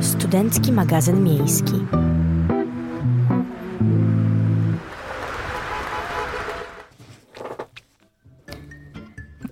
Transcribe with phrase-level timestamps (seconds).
[0.00, 1.72] Studencki magazyn miejski.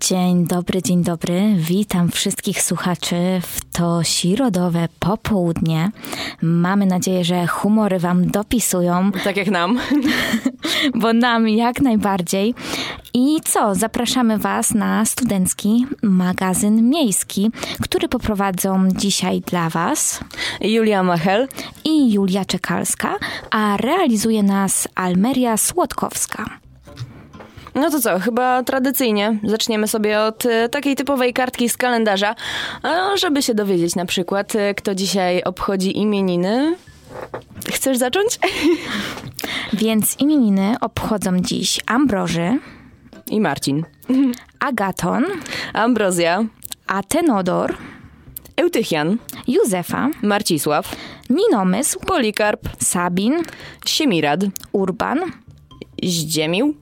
[0.00, 1.54] Dzień dobry, dzień dobry.
[1.56, 5.90] Witam wszystkich słuchaczy w to środowe popołudnie.
[6.42, 9.12] Mamy nadzieję, że humory Wam dopisują.
[9.24, 9.80] Tak jak nam.
[11.00, 12.54] Bo nam jak najbardziej.
[13.14, 13.74] I co?
[13.74, 17.50] Zapraszamy Was na studencki magazyn miejski,
[17.82, 20.20] który poprowadzą dzisiaj dla Was
[20.60, 21.48] Julia Machel
[21.84, 23.16] i Julia Czekalska,
[23.50, 26.44] a realizuje nas Almeria Słodkowska.
[27.74, 32.34] No to co, chyba tradycyjnie zaczniemy sobie od e, takiej typowej kartki z kalendarza,
[33.16, 36.76] żeby się dowiedzieć na przykład, e, kto dzisiaj obchodzi imieniny.
[37.72, 38.38] Chcesz zacząć?
[39.72, 42.58] Więc imieniny obchodzą dziś Ambroży
[43.30, 43.84] i Marcin,
[44.60, 45.24] Agaton,
[45.72, 46.44] Ambrozja,
[46.86, 47.76] Atenodor,
[48.56, 50.96] Eutychian, Józefa, Marcisław,
[51.30, 53.42] Ninomysł, Polikarp, Sabin,
[53.86, 54.40] Siemirad,
[54.72, 55.18] Urban,
[56.02, 56.74] Zdziemił.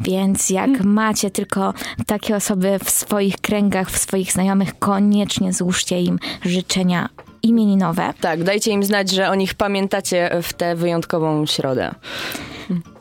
[0.00, 0.92] Więc jak hmm.
[0.92, 1.74] macie tylko
[2.06, 7.08] takie osoby w swoich kręgach, w swoich znajomych, koniecznie złóżcie im życzenia
[7.42, 8.14] imieninowe.
[8.20, 11.94] Tak, dajcie im znać, że o nich pamiętacie w tę wyjątkową środę.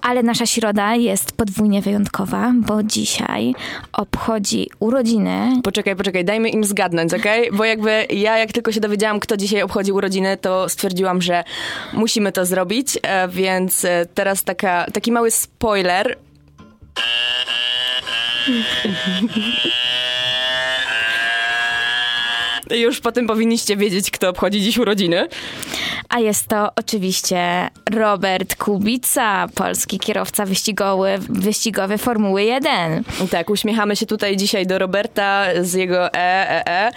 [0.02, 3.56] Ale nasza środa jest podwójnie wyjątkowa, bo dzisiaj
[3.94, 5.62] obchodzi urodziny.
[5.64, 7.48] Poczekaj, poczekaj, dajmy im zgadnąć, okej?
[7.48, 7.58] Okay?
[7.58, 11.44] Bo jakby ja, jak tylko się dowiedziałam, kto dzisiaj obchodzi urodziny, to stwierdziłam, że
[11.94, 16.17] musimy to zrobić, e, więc e, teraz taka, taki mały spoiler.
[22.75, 25.27] Już po tym powinniście wiedzieć, kto obchodzi dziś urodziny.
[26.09, 33.03] A jest to oczywiście Robert Kubica, polski kierowca wyścigowy, wyścigowy Formuły 1.
[33.31, 36.92] Tak, uśmiechamy się tutaj dzisiaj do Roberta z jego e, e, e.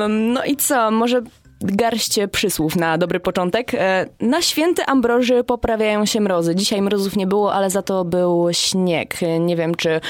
[0.00, 1.22] Um, no i co, może
[1.60, 3.74] garść przysłów na dobry początek.
[3.74, 6.54] E, na święty Ambroży poprawiają się mrozy.
[6.54, 9.14] Dzisiaj mrozów nie było, ale za to był śnieg.
[9.40, 10.00] Nie wiem, czy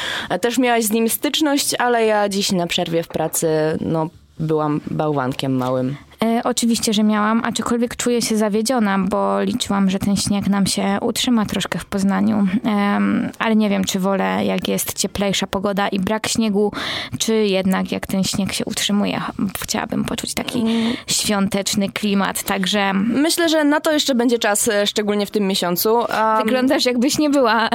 [0.41, 3.49] też miałaś z nim styczność, ale ja dziś na przerwie w pracy,
[3.81, 4.09] no,
[4.41, 5.97] byłam bałwankiem małym.
[6.25, 10.99] E, oczywiście, że miałam, aczkolwiek czuję się zawiedziona, bo liczyłam, że ten śnieg nam się
[11.01, 12.47] utrzyma troszkę w Poznaniu.
[12.65, 13.01] E,
[13.39, 16.73] ale nie wiem, czy wolę, jak jest cieplejsza pogoda i brak śniegu,
[17.19, 19.21] czy jednak jak ten śnieg się utrzymuje.
[19.63, 20.65] Chciałabym poczuć taki
[21.07, 22.93] świąteczny klimat, także...
[22.95, 25.95] Myślę, że na to jeszcze będzie czas, e, szczególnie w tym miesiącu.
[25.95, 26.09] Um...
[26.45, 27.69] Wyglądasz jakbyś nie była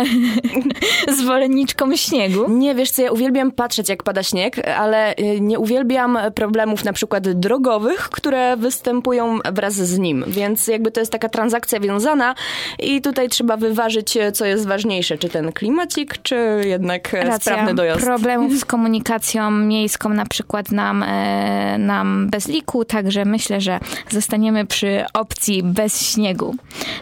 [1.19, 2.49] zwolenniczką śniegu.
[2.49, 6.93] Nie, wiesz co, ja uwielbiam patrzeć, jak pada śnieg, ale e, nie uwielbiam problemów na
[6.93, 12.35] przykład drogowych, które które występują wraz z nim, więc jakby to jest taka transakcja wiązana
[12.79, 17.39] i tutaj trzeba wyważyć, co jest ważniejsze, czy ten klimacik, czy jednak Racja.
[17.39, 18.05] sprawny dojazd.
[18.05, 23.79] Problemów z komunikacją miejską na przykład nam, e, nam bez liku, także myślę, że
[24.09, 26.55] zostaniemy przy opcji bez śniegu.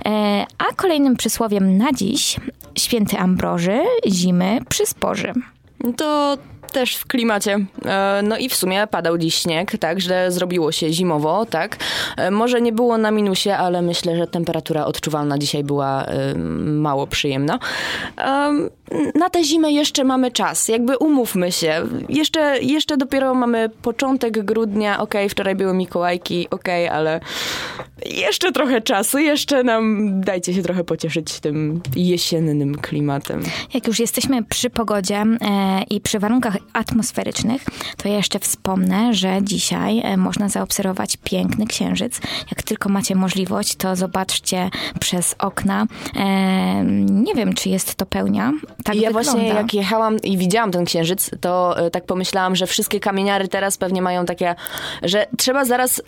[0.05, 2.35] E, a kolejnym przysłowiem na dziś
[2.77, 5.33] święty Ambroży, zimy przysporzy.
[5.97, 6.37] To
[6.71, 7.57] też w klimacie.
[7.85, 11.77] E, no i w sumie padał dziś śnieg, tak, że zrobiło się zimowo, tak.
[12.17, 17.07] E, może nie było na minusie, ale myślę, że temperatura odczuwalna dzisiaj była e, mało
[17.07, 17.59] przyjemna.
[19.15, 21.87] Na tę zimę jeszcze mamy czas, jakby umówmy się.
[22.09, 27.19] Jeszcze, jeszcze dopiero mamy początek grudnia, okej, okay, wczoraj były Mikołajki, okej, okay, ale
[28.05, 33.43] jeszcze trochę czasu, jeszcze nam dajcie się trochę pocieszyć tym jesiennym klimatem.
[33.73, 37.65] Jak już jesteśmy przy pogodzie e, i przy warunkach atmosferycznych,
[37.97, 42.21] to ja jeszcze wspomnę, że dzisiaj e, można zaobserwować piękny księżyc.
[42.51, 45.85] Jak tylko macie możliwość, to zobaczcie przez okna.
[46.15, 48.51] E, nie wiem, czy jest to pełnia.
[48.83, 49.31] Tak ja wygląda.
[49.31, 53.77] właśnie jak jechałam i widziałam ten księżyc, to e, tak pomyślałam, że wszystkie kamieniary teraz
[53.77, 54.55] pewnie mają takie,
[55.03, 56.01] że trzeba zaraz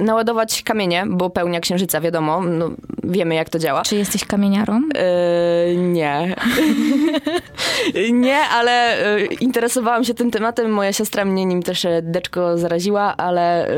[0.00, 2.70] naładować kamienie, bo pełnia księżyca, wiadomo, no,
[3.04, 3.82] wiemy jak to działa.
[3.82, 4.80] Czy jesteś kamieniarą?
[5.68, 6.36] Yy, nie.
[8.12, 13.68] nie, ale yy, interesowałam się tym tematem, moja siostra mnie nim też deczko zaraziła, ale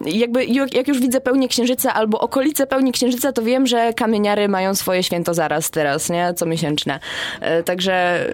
[0.00, 4.48] yy, jakby jak już widzę pełnię księżyca albo okolice pełni księżyca, to wiem, że kamieniary
[4.48, 6.34] mają swoje święto zaraz teraz, nie?
[6.34, 7.00] Co miesięczne.
[7.64, 8.26] Także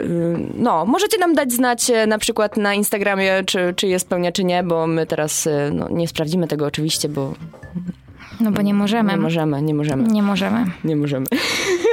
[0.54, 4.62] no, możecie nam dać znać na przykład na Instagramie, czy, czy jest pełnia, czy nie,
[4.62, 7.34] bo my teraz no, nie sprawdzimy tego oczywiście oczywiście, bo...
[8.40, 9.12] No bo nie możemy.
[9.12, 10.02] Nie możemy, nie możemy.
[10.02, 10.64] Nie możemy.
[10.84, 11.26] Nie możemy.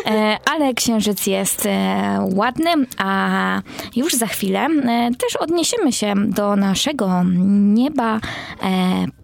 [0.06, 3.62] E, ale księżyc jest e, ładny, a
[3.96, 8.20] już za chwilę e, też odniesiemy się do naszego nieba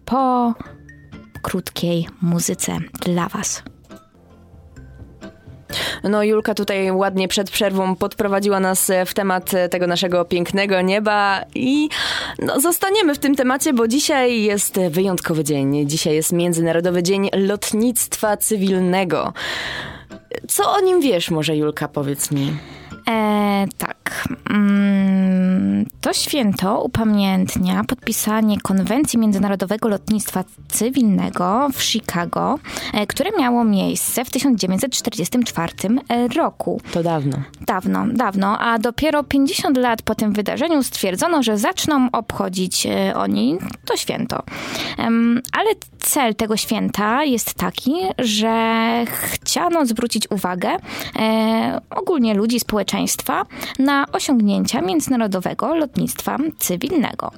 [0.04, 0.54] po
[1.42, 3.62] krótkiej muzyce dla Was.
[6.02, 11.88] No Julka tutaj ładnie przed przerwą podprowadziła nas w temat tego naszego pięknego nieba i
[12.38, 15.88] no, zostaniemy w tym temacie, bo dzisiaj jest wyjątkowy dzień.
[15.88, 19.32] Dzisiaj jest Międzynarodowy Dzień Lotnictwa Cywilnego.
[20.48, 22.52] Co o nim wiesz może, Julka, powiedz mi?
[23.08, 24.28] E, tak.
[24.50, 32.58] Mm, to święto upamiętnia podpisanie konwencji Międzynarodowego Lotnictwa Cywilnego w Chicago,
[32.94, 35.72] e, które miało miejsce w 1944
[36.08, 36.80] e, roku.
[36.92, 37.36] To dawno.
[37.60, 43.58] Dawno, dawno, a dopiero 50 lat po tym wydarzeniu stwierdzono, że zaczną obchodzić e, oni
[43.84, 44.42] to święto.
[45.52, 50.76] Ale cel tego święta jest taki, że chciano zwrócić uwagę
[51.90, 52.91] ogólnie ludzi, społeczeństwa
[53.78, 57.30] na osiągnięcia międzynarodowego lotnictwa cywilnego.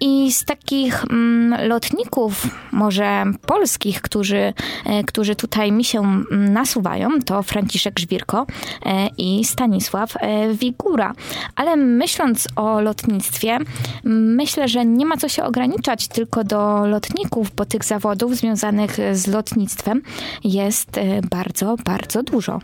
[0.00, 4.52] I z takich mm, lotników, może polskich, którzy,
[4.86, 8.46] e, którzy tutaj mi się mm, nasuwają, to Franciszek Żwirko
[8.86, 11.12] e, i Stanisław e, Wigura.
[11.56, 13.58] Ale myśląc o lotnictwie,
[14.04, 19.26] myślę, że nie ma co się ograniczać tylko do lotników, bo tych zawodów związanych z
[19.26, 20.02] lotnictwem
[20.44, 20.90] jest
[21.30, 22.60] bardzo, bardzo dużo.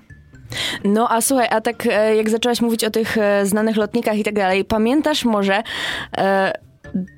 [0.84, 4.64] No a słuchaj, a tak jak zaczęłaś mówić o tych znanych lotnikach i tak dalej,
[4.64, 5.62] pamiętasz może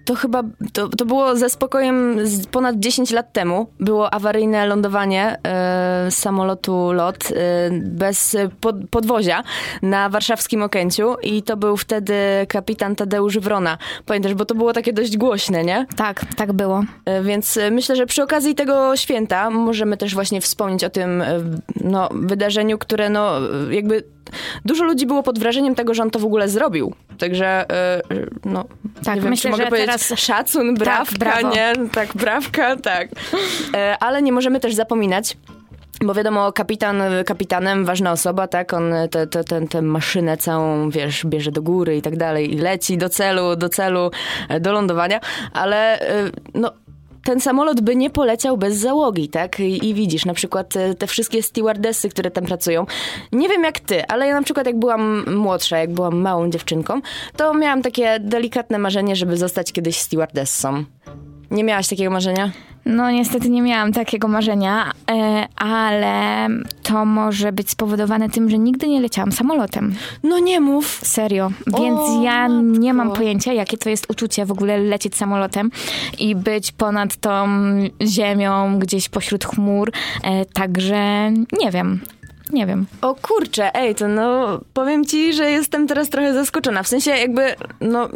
[0.04, 0.42] to chyba,
[0.72, 2.18] to, to było ze spokojem
[2.50, 3.66] ponad 10 lat temu.
[3.80, 7.34] Było awaryjne lądowanie e, samolotu LOT e,
[7.70, 9.42] bez pod, podwozia
[9.82, 12.14] na warszawskim Okęciu i to był wtedy
[12.48, 13.78] kapitan Tadeusz Wrona.
[14.06, 15.86] Pamiętasz, bo to było takie dość głośne, nie?
[15.96, 16.84] Tak, tak było.
[17.04, 21.22] E, więc myślę, że przy okazji tego święta możemy też właśnie wspomnieć o tym
[21.84, 23.32] no, wydarzeniu, które no
[23.70, 24.04] jakby
[24.64, 26.94] dużo ludzi było pod wrażeniem tego, że on to w ogóle zrobił.
[27.18, 28.02] Także, e,
[28.44, 28.64] no,
[29.04, 30.20] tak, nie wiem, myślę, czy mogę powiedzieć teraz...
[30.20, 31.72] szacun, tak, brawka, tak, nie?
[31.92, 33.08] Tak, brawka, tak.
[33.74, 35.36] E, ale nie możemy też zapominać,
[36.04, 41.26] bo wiadomo, kapitan, kapitanem, ważna osoba, tak, on tę te, te, te maszynę całą, wiesz,
[41.26, 44.10] bierze do góry i tak dalej i leci do celu, do celu,
[44.48, 45.20] e, do lądowania,
[45.52, 45.98] ale
[46.54, 46.72] no,
[47.24, 49.60] ten samolot by nie poleciał bez załogi, tak?
[49.60, 52.86] I, I, widzisz, na przykład te, te, wszystkie stewardessy, które tam pracują.
[53.32, 57.00] Nie wiem jak ty, ale ja na przykład jak byłam młodsza, jak byłam małą dziewczynką,
[57.36, 60.84] to miałam takie delikatne marzenie, żeby zostać kiedyś stewardessą.
[61.52, 62.50] Nie miałaś takiego marzenia?
[62.84, 66.48] No niestety nie miałam takiego marzenia, e, ale
[66.82, 69.94] to może być spowodowane tym, że nigdy nie leciałam samolotem.
[70.22, 70.86] No nie mów.
[70.86, 71.50] Serio.
[71.66, 72.80] Więc o, ja matko.
[72.80, 75.70] nie mam pojęcia, jakie to jest uczucie w ogóle lecieć samolotem
[76.18, 77.46] i być ponad tą
[78.02, 79.92] ziemią, gdzieś pośród chmur.
[80.22, 82.00] E, także nie wiem
[82.52, 82.86] nie wiem.
[83.00, 86.82] O kurczę, ej, to no, powiem ci, że jestem teraz trochę zaskoczona.
[86.82, 88.08] W sensie jakby, no,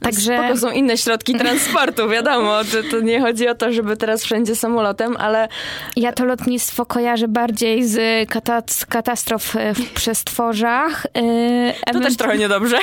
[0.00, 0.38] Także...
[0.38, 2.64] spoko są inne środki transportu, wiadomo.
[2.64, 5.48] To, to nie chodzi o to, żeby teraz wszędzie samolotem, ale...
[5.96, 11.06] Ja to lotnictwo kojarzę bardziej z, kata- katastrof e, w przestworzach.
[11.14, 12.78] Yy, to też trochę niedobrze.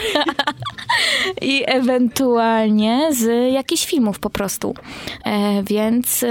[1.41, 4.75] I ewentualnie z jakichś filmów po prostu.
[5.25, 6.25] E, więc,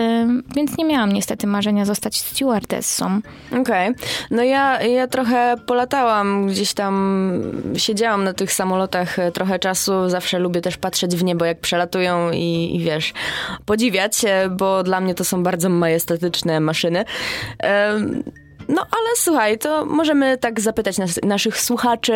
[0.56, 3.20] więc nie miałam niestety marzenia zostać stewardessą.
[3.50, 3.90] Okej.
[3.90, 3.94] Okay.
[4.36, 7.42] No ja, ja trochę polatałam, gdzieś tam
[7.76, 10.08] siedziałam na tych samolotach e, trochę czasu.
[10.08, 13.12] Zawsze lubię też patrzeć w niebo, jak przelatują i, i wiesz,
[13.66, 17.04] podziwiać, bo dla mnie to są bardzo majestatyczne maszyny.
[18.68, 22.12] No ale słuchaj, to możemy tak zapytać nas, naszych słuchaczy,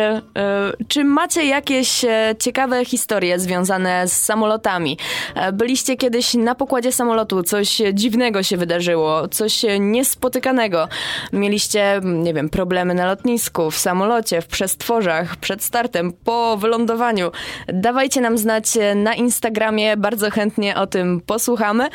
[0.77, 4.97] yy, czy macie jakieś e, ciekawe historie związane z samolotami?
[5.35, 10.87] E, byliście kiedyś na pokładzie samolotu, coś dziwnego się wydarzyło, coś niespotykanego.
[11.33, 17.31] Mieliście, nie wiem, problemy na lotnisku, w samolocie, w przestworzach, przed startem, po wylądowaniu.
[17.67, 18.65] Dawajcie nam znać
[18.95, 21.89] na Instagramie, bardzo chętnie o tym posłuchamy.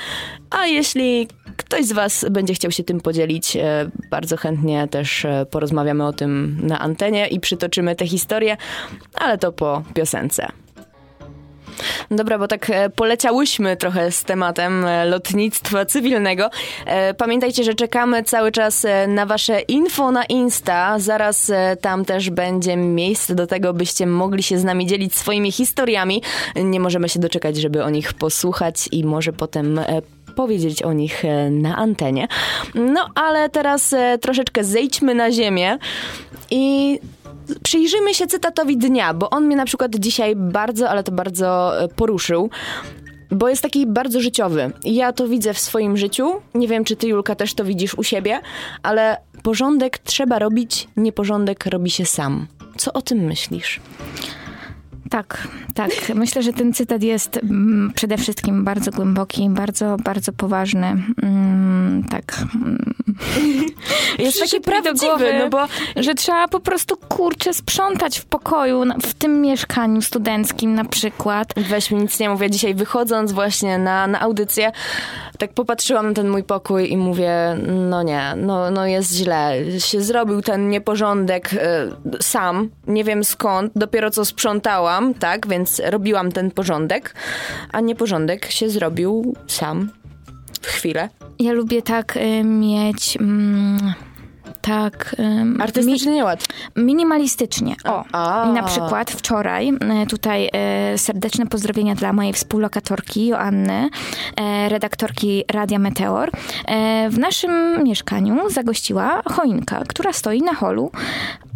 [0.51, 4.46] A jeśli ktoś z Was będzie chciał się tym podzielić, e, bardzo chętnie
[4.91, 8.57] też e, porozmawiamy o tym na antenie i przytoczymy tę historię,
[9.15, 10.47] ale to po piosence.
[12.11, 16.51] Dobra, bo tak e, poleciałyśmy trochę z tematem lotnictwa cywilnego.
[17.17, 20.99] Pamiętajcie, że czekamy cały czas na wasze info na Insta.
[20.99, 26.23] Zaraz tam też będzie miejsce do tego, byście mogli się z nami dzielić swoimi historiami.
[26.57, 29.81] Nie możemy się doczekać, żeby o nich posłuchać i może potem
[30.37, 32.29] powiedzieć o nich e, na antenie.
[32.75, 35.79] No ale teraz e, troszeczkę zejdźmy na ziemię
[36.51, 36.99] i
[37.63, 41.89] przyjrzyjmy się cytatowi dnia, bo on mnie na przykład dzisiaj bardzo, ale to bardzo e,
[41.89, 42.51] poruszył
[43.31, 44.73] bo jest taki bardzo życiowy.
[44.85, 46.33] Ja to widzę w swoim życiu.
[46.55, 48.41] Nie wiem, czy ty, Julka, też to widzisz u siebie,
[48.83, 52.47] ale porządek trzeba robić, nieporządek robi się sam.
[52.77, 53.81] Co o tym myślisz?
[55.11, 55.91] Tak, tak.
[56.15, 60.97] Myślę, że ten cytat jest mm, przede wszystkim bardzo głęboki, bardzo, bardzo poważny.
[61.23, 62.37] Mm, tak...
[64.19, 65.67] jest taki prawdziwy, no bo...
[65.97, 71.55] Że trzeba po prostu, kurczę, sprzątać w pokoju, w tym mieszkaniu studenckim na przykład.
[71.57, 72.51] Weź mi nic nie mówię.
[72.51, 74.73] Dzisiaj wychodząc właśnie na, na audycję,
[75.39, 79.55] tak popatrzyłam na ten mój pokój i mówię, no nie, no, no jest źle.
[79.79, 81.59] Się zrobił ten nieporządek y,
[82.23, 87.15] sam, nie wiem skąd, dopiero co sprzątałam, tak, więc robiłam ten porządek,
[87.73, 89.91] a nieporządek się zrobił sam
[90.63, 91.09] w chwilę.
[91.39, 93.17] Ja lubię tak y, mieć...
[93.17, 93.95] Mm,
[94.67, 95.17] tak.
[95.61, 96.47] Artystycznie mi, nieład.
[96.77, 97.77] Minimalistycznie.
[97.85, 98.53] O, A.
[98.53, 103.89] na przykład wczoraj, e, tutaj e, serdeczne pozdrowienia dla mojej współlokatorki Joanny,
[104.37, 106.31] e, redaktorki Radia Meteor.
[107.11, 110.91] W naszym mieszkaniu zagościła choinka, która stoi na holu,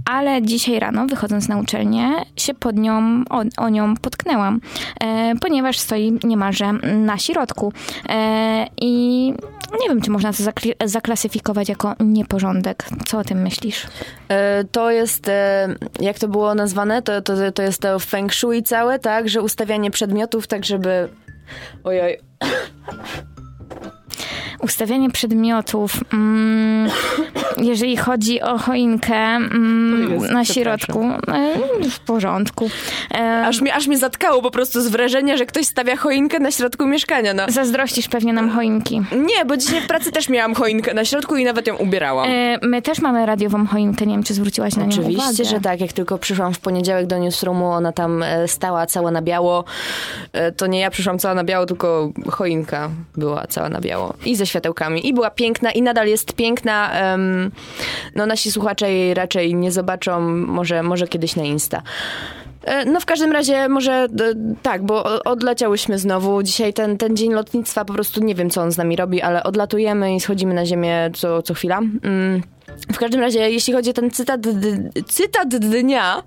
[0.05, 4.61] ale dzisiaj rano, wychodząc na uczelnię, się pod nią, o, o nią potknęłam,
[5.01, 7.73] e, ponieważ stoi niemalże na środku.
[8.09, 9.27] E, I
[9.81, 10.43] nie wiem, czy można to
[10.85, 12.85] zaklasyfikować jako nieporządek.
[13.07, 13.87] Co o tym myślisz?
[14.29, 15.69] E, to jest, e,
[16.01, 19.91] jak to było nazwane, to, to, to jest to feng shui całe, tak, że ustawianie
[19.91, 21.09] przedmiotów tak, żeby...
[21.85, 22.19] Ojoj
[24.61, 26.91] ustawianie przedmiotów, mm,
[27.59, 32.71] jeżeli chodzi o choinkę mm, Jezu, na środku, e, w porządku.
[33.15, 36.51] E, aż, mi, aż mnie zatkało po prostu z wrażenia, że ktoś stawia choinkę na
[36.51, 37.35] środku mieszkania.
[37.35, 37.43] No.
[37.49, 39.01] Zazdrościsz pewnie nam choinki.
[39.13, 42.31] Nie, bo dzisiaj w pracy też miałam choinkę na środku i nawet ją ubierałam.
[42.31, 45.09] E, my też mamy radiową choinkę, nie wiem, czy zwróciłaś na nią uwagę.
[45.09, 45.81] Oczywiście, że tak.
[45.81, 49.65] Jak tylko przyszłam w poniedziałek do newsroomu, ona tam stała cała na biało.
[50.57, 54.10] To nie ja przyszłam cała na biało, tylko choinka była cała na biało.
[54.25, 55.07] I ze światełkami.
[55.07, 56.91] I była piękna i nadal jest piękna.
[57.03, 57.51] Um,
[58.15, 61.83] no nasi słuchacze jej raczej nie zobaczą, może, może kiedyś na Insta.
[62.65, 64.07] E, no w każdym razie może
[64.63, 66.43] tak, bo odleciałyśmy znowu.
[66.43, 69.43] Dzisiaj ten, ten dzień lotnictwa po prostu nie wiem, co on z nami robi, ale
[69.43, 71.79] odlatujemy i schodzimy na ziemię co, co chwila.
[71.79, 72.43] Mm.
[72.93, 74.41] W każdym razie, jeśli chodzi o ten cytat,
[75.07, 76.23] cytat dnia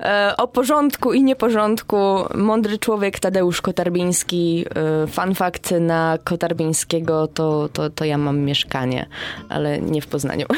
[0.00, 1.96] e, o porządku i nieporządku,
[2.34, 4.64] mądry człowiek Tadeusz Kotarbiński,
[5.04, 9.06] e, fun fact na Kotarbińskiego, to, to, to ja mam mieszkanie,
[9.48, 10.46] ale nie w Poznaniu.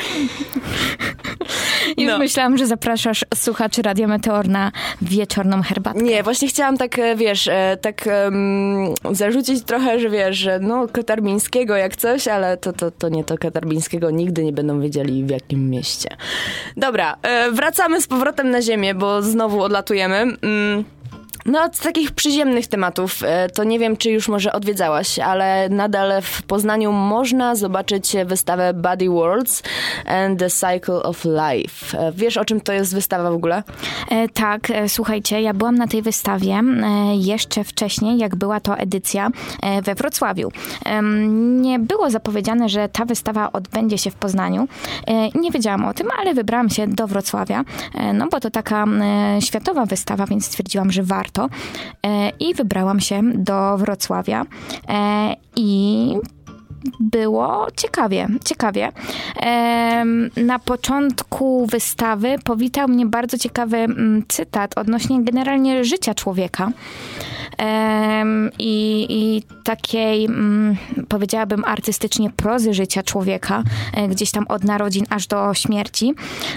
[1.96, 2.18] Już no.
[2.18, 4.72] myślałam, że zapraszasz słuchaczy Radia Meteor na
[5.02, 6.02] wieczorną herbatkę.
[6.02, 10.88] Nie, właśnie chciałam tak, e, wiesz, e, tak um, zarzucić trochę, że wiesz, że no
[10.88, 15.30] Kotarbińskiego jak coś, ale to, to, to nie to Kotarbińskiego nigdy nie będą wiedzieli w
[15.30, 16.08] jakim mieście.
[16.76, 20.16] Dobra, e, wracamy z powrotem na ziemię, bo znowu odlatujemy.
[20.16, 20.84] Mm.
[21.46, 26.22] No, z takich przyziemnych tematów, e, to nie wiem, czy już może odwiedzałaś, ale nadal
[26.22, 29.62] w Poznaniu można zobaczyć wystawę Body Worlds
[30.06, 31.98] and the Cycle of Life.
[31.98, 33.62] E, wiesz, o czym to jest wystawa w ogóle?
[34.10, 36.60] E, tak, e, słuchajcie, ja byłam na tej wystawie
[37.14, 39.30] jeszcze wcześniej, jak była to edycja
[39.82, 40.52] we Wrocławiu.
[41.60, 44.68] nie było zapowiedziane, że ta wystawa odbędzie się w Poznaniu.
[45.34, 47.64] nie wiedziałam o tym, ale wybrałam się do Wrocławia,
[48.14, 48.84] no bo to taka
[49.40, 51.54] światowa wystawa, więc stwierdziłam, że warto warto.
[52.06, 54.46] E, I wybrałam się do Wrocławia
[54.88, 56.14] e, i
[57.00, 58.92] było ciekawie, ciekawie.
[60.36, 66.70] Na początku wystawy powitał mnie bardzo ciekawy mm, cytat odnośnie generalnie życia człowieka
[68.58, 70.76] i, i takiej, mm,
[71.08, 73.62] powiedziałabym artystycznie, prozy życia człowieka,
[73.94, 76.14] e, gdzieś tam od narodzin aż do śmierci.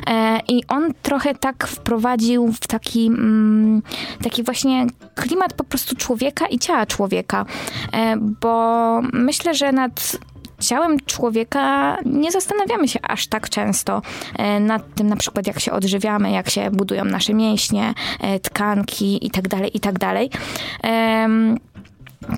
[0.07, 3.81] E, I on trochę tak wprowadził w taki, mm,
[4.23, 7.45] taki właśnie klimat po prostu człowieka i ciała człowieka,
[7.93, 10.17] e, bo myślę, że nad
[10.59, 14.01] ciałem człowieka nie zastanawiamy się aż tak często
[14.38, 19.25] e, nad tym na przykład jak się odżywiamy, jak się budują nasze mięśnie, e, tkanki
[19.25, 20.29] itd., tak itd.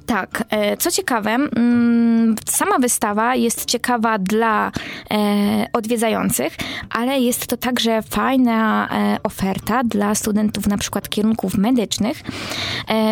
[0.06, 4.72] Tak e, co ciekawe, mm, sama wystawa jest ciekawa dla
[5.12, 6.56] e, odwiedzających,
[6.90, 12.22] ale jest to także fajna e, oferta dla studentów na przykład kierunków medycznych,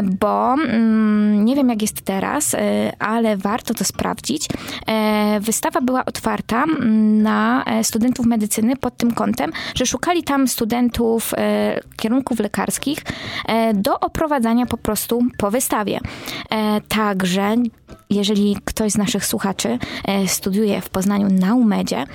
[0.03, 2.55] bo mm, nie wiem jak jest teraz,
[2.99, 4.47] ale warto to sprawdzić.
[5.39, 11.33] Wystawa była otwarta mm, na studentów medycyny pod tym kątem, że szukali tam studentów
[11.97, 12.99] kierunków lekarskich
[13.73, 15.99] do oprowadzania po prostu po wystawie.
[16.87, 17.55] Także
[18.09, 19.77] jeżeli ktoś z naszych słuchaczy
[20.07, 22.05] e, studiuje w Poznaniu na UMEDzie, e,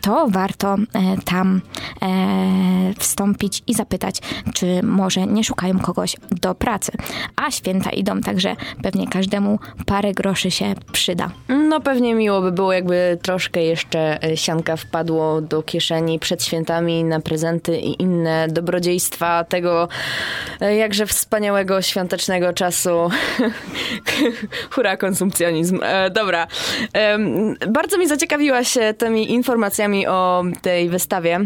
[0.00, 0.78] to warto e,
[1.24, 1.60] tam
[2.98, 4.16] wstąpić i zapytać,
[4.54, 6.92] czy może nie szukają kogoś do pracy.
[7.36, 11.30] A święta idą, także pewnie każdemu parę groszy się przyda.
[11.48, 17.20] No pewnie miło by było, jakby troszkę jeszcze sianka wpadło do kieszeni przed świętami na
[17.20, 19.88] prezenty i inne dobrodziejstwa tego
[20.78, 23.10] jakże wspaniałego świątecznego czasu.
[24.96, 25.80] Konsumpcjonizm.
[25.82, 26.46] E, dobra.
[26.94, 27.18] E,
[27.68, 31.40] bardzo mi zaciekawiłaś tymi informacjami o tej wystawie.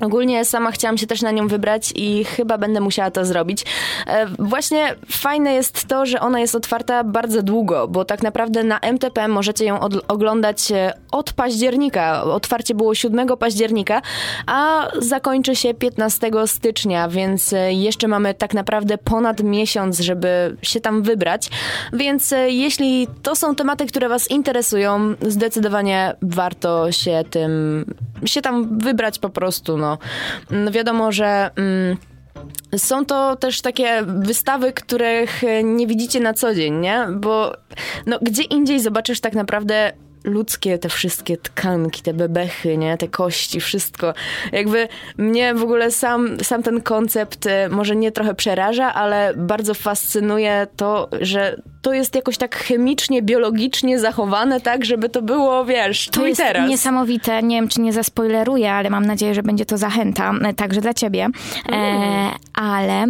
[0.00, 3.64] Ogólnie sama chciałam się też na nią wybrać i chyba będę musiała to zrobić.
[4.06, 8.78] E, właśnie fajne jest to, że ona jest otwarta bardzo długo, bo tak naprawdę na
[8.78, 12.22] MTP możecie ją oglądać e, od października.
[12.24, 14.02] Otwarcie było 7 października,
[14.46, 20.80] a zakończy się 15 stycznia, więc e, jeszcze mamy tak naprawdę ponad miesiąc, żeby się
[20.80, 21.50] tam wybrać.
[21.92, 27.84] Więc jeśli to są tematy, które Was interesują, zdecydowanie warto się tym,
[28.24, 29.98] się tam wybrać po prostu, no.
[30.50, 31.50] No wiadomo, że...
[31.56, 31.96] Mm,
[32.76, 37.06] są to też takie wystawy, których nie widzicie na co dzień, nie?
[37.16, 37.52] Bo
[38.06, 39.92] no, gdzie indziej zobaczysz tak naprawdę
[40.24, 42.96] ludzkie te wszystkie tkanki, te bebechy, nie?
[42.96, 44.14] Te kości, wszystko.
[44.52, 49.74] Jakby mnie w ogóle sam, sam ten koncept e, może nie trochę przeraża, ale bardzo
[49.74, 56.08] fascynuje to, że to jest jakoś tak chemicznie, biologicznie zachowane tak, żeby to było, wiesz,
[56.08, 56.68] to jest teraz.
[56.68, 57.42] niesamowite.
[57.42, 60.94] Nie wiem, czy nie zaspoileruję, ale mam nadzieję, że będzie to zachęta e, także dla
[60.94, 61.28] ciebie.
[61.68, 62.30] E, mm.
[62.54, 63.06] ale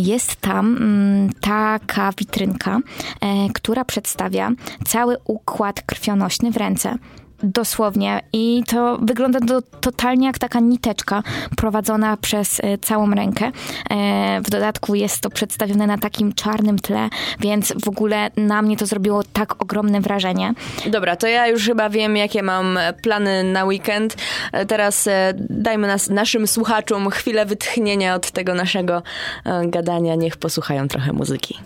[0.00, 2.78] jest tam mm, taka witrynka,
[3.20, 4.50] e, która przedstawia
[4.86, 6.98] cały układ krwionośny w ręce
[7.42, 8.20] dosłownie.
[8.32, 11.22] I to wygląda do, totalnie jak taka niteczka
[11.56, 13.50] prowadzona przez e, całą rękę.
[13.90, 17.08] E, w dodatku jest to przedstawione na takim czarnym tle,
[17.40, 20.54] więc w ogóle na mnie to zrobiło tak ogromne wrażenie.
[20.86, 24.16] Dobra, to ja już chyba wiem, jakie mam plany na weekend.
[24.52, 25.08] E, teraz
[25.50, 29.02] dajmy nas, naszym słuchaczom chwilę wytchnienia od tego naszego
[29.64, 30.14] gadania.
[30.14, 31.58] Niech posłuchają trochę muzyki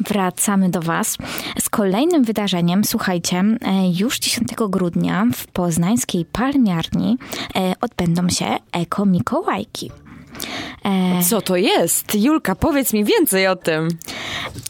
[0.00, 1.16] wracamy do Was
[1.58, 2.84] z kolejnym wydarzeniem.
[2.84, 3.56] Słuchajcie, e,
[3.98, 7.18] już 10 grudnia w poznańskiej palmiarni
[7.56, 9.90] e, odbędą się Eko Mikołajki.
[10.84, 12.14] E, Co to jest?
[12.14, 13.88] Julka, powiedz mi więcej o tym.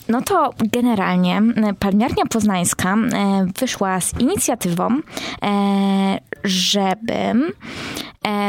[0.08, 1.42] No to generalnie
[1.78, 2.96] Palmiarnia Poznańska
[3.60, 5.00] wyszła z inicjatywą,
[6.44, 7.14] żeby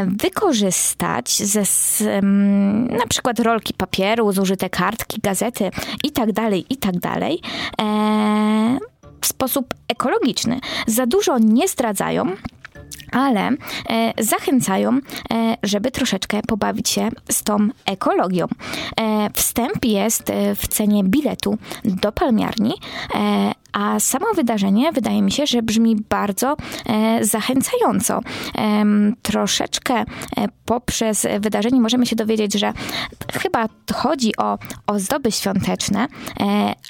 [0.07, 1.61] wykorzystać ze,
[2.89, 5.71] na przykład rolki papieru, zużyte kartki, gazety
[6.03, 7.41] i tak dalej, i tak dalej
[9.21, 10.59] w sposób ekologiczny.
[10.87, 12.35] Za dużo nie zdradzają,
[13.11, 13.49] ale
[13.89, 14.99] e, zachęcają,
[15.31, 18.45] e, żeby troszeczkę pobawić się z tą ekologią.
[18.99, 22.73] E, wstęp jest e, w cenie biletu do palmiarni,
[23.15, 28.19] e, a samo wydarzenie wydaje mi się, że brzmi bardzo e, zachęcająco.
[29.21, 30.05] troszeczkę
[30.65, 32.73] poprzez wydarzenie możemy się dowiedzieć, że
[33.33, 36.07] chyba chodzi o ozdoby świąteczne,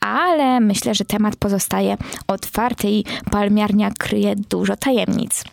[0.01, 5.43] ale myślę, że temat pozostaje otwarty i palmiarnia kryje dużo tajemnic.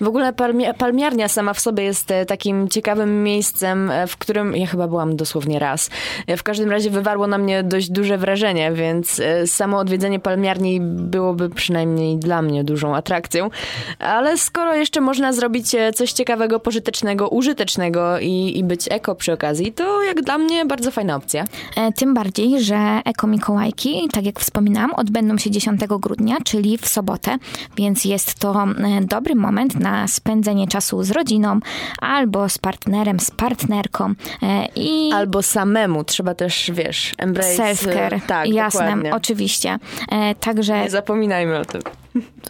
[0.00, 0.32] W ogóle
[0.78, 5.16] palmiarnia sama w sobie jest e, takim ciekawym miejscem, e, w którym ja chyba byłam
[5.16, 5.90] dosłownie raz.
[6.26, 11.50] E, w każdym razie wywarło na mnie dość duże wrażenie, więc samo odwiedzenie palmiarni byłoby
[11.50, 13.50] przynajmniej dla mnie dużą atrakcją.
[13.98, 19.72] Ale skoro jeszcze można zrobić coś ciekawego, pożytecznego, użytecznego i, i być eko przy okazji,
[19.72, 21.44] to jak dla mnie bardzo fajna opcja.
[21.96, 27.38] Tym bardziej, że Eko Mikołajki, tak jak wspominałam, odbędą się 10 grudnia, czyli w sobotę,
[27.76, 28.66] więc jest to
[29.00, 31.60] dobry moment na spędzenie czasu z rodziną,
[32.00, 34.14] albo z partnerem, z partnerką.
[34.42, 37.62] E, I albo samemu, trzeba też, wiesz, embrace.
[37.62, 39.14] Self-care, tak, jasne, dokładnie.
[39.14, 39.78] oczywiście.
[40.12, 40.80] E, także...
[40.80, 41.82] Nie zapominajmy o tym.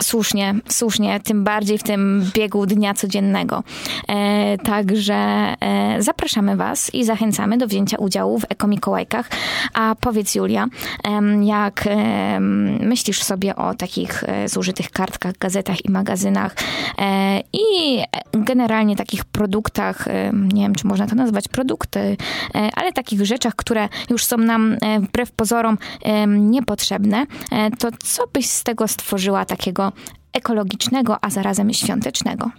[0.03, 3.62] Słusznie, słusznie, tym bardziej w tym biegu dnia codziennego.
[4.09, 9.31] E, także e, zapraszamy Was i zachęcamy do wzięcia udziału w Ekomikołajkach.
[9.74, 10.66] A powiedz Julia,
[11.05, 11.85] e, jak
[12.81, 16.55] myślisz sobie o takich e, zużytych kartkach, gazetach i magazynach
[16.98, 17.98] e, i
[18.33, 22.16] generalnie takich produktach, e, nie wiem czy można to nazwać produkty,
[22.74, 25.79] ale takich rzeczach, które już są nam wbrew pozorom
[26.29, 27.27] niepotrzebne,
[27.79, 29.93] to co byś z tego stworzyła takiego
[30.33, 32.51] ekologicznego, a zarazem świątecznego?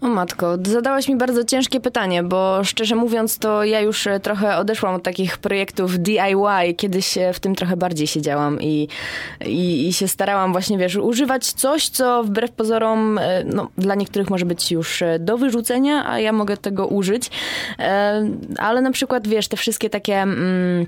[0.00, 4.56] O matko, zadałaś mi bardzo ciężkie pytanie, bo szczerze mówiąc, to ja już e, trochę
[4.56, 6.74] odeszłam od takich projektów DIY.
[6.76, 8.88] Kiedyś w tym trochę bardziej siedziałam i,
[9.46, 14.30] i, i się starałam właśnie, wiesz, używać coś, co wbrew pozorom, e, no, dla niektórych
[14.30, 17.30] może być już e, do wyrzucenia, a ja mogę tego użyć.
[18.58, 20.22] Ale na przykład, wiesz, te wszystkie takie...
[20.22, 20.86] Mm,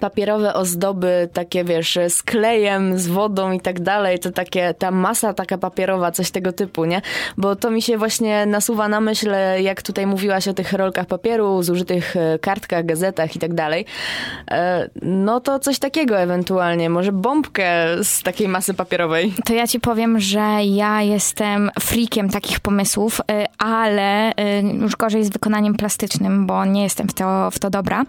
[0.00, 5.34] papierowe ozdoby, takie wiesz, z klejem, z wodą i tak dalej, to takie, ta masa
[5.34, 7.02] taka papierowa, coś tego typu, nie?
[7.36, 11.62] Bo to mi się właśnie nasuwa na myśl, jak tutaj mówiłaś o tych rolkach papieru,
[11.62, 13.84] zużytych e, kartkach, gazetach i tak dalej.
[14.50, 19.34] E, no to coś takiego ewentualnie, może bombkę z takiej masy papierowej.
[19.44, 24.32] To ja ci powiem, że ja jestem freakiem takich pomysłów, e, ale
[24.80, 28.04] już gorzej z wykonaniem plastycznym, bo nie jestem w to, w to dobra,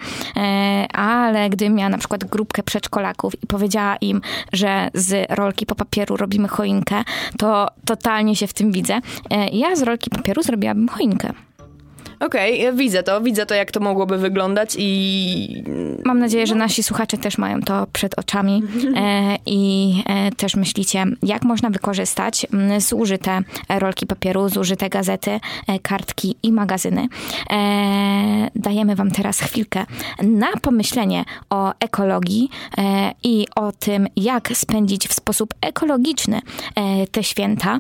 [0.93, 4.21] ale gdy gdybym miała na przykład grupkę przedszkolaków i powiedziała im,
[4.53, 7.03] że z rolki po papieru robimy choinkę,
[7.37, 8.99] to totalnie się w tym widzę.
[9.29, 11.33] E, ja z rolki papieru zrobiłabym choinkę.
[12.19, 15.63] Okej, okay, widzę to, widzę to, jak to mogłoby wyglądać i...
[16.05, 18.63] Mam nadzieję, że nasi słuchacze też mają to przed oczami
[18.95, 26.35] e, i e, też myślicie, jak można wykorzystać zużyte rolki papieru, zużyte gazety, e, kartki
[26.43, 27.07] i magazyny.
[27.49, 29.85] E, dajemy wam teraz chwilkę
[30.23, 36.41] na pomyślenie o ekologii e, i o tym, jak spędzić w sposób ekologiczny
[36.75, 37.79] e, te święta.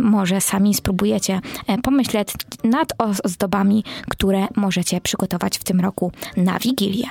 [0.00, 1.40] może sami spróbujecie
[1.82, 2.28] pomyśleć
[2.64, 2.88] nad
[3.32, 7.08] ozdobami, które możecie przygotować w tym roku na Wigilię.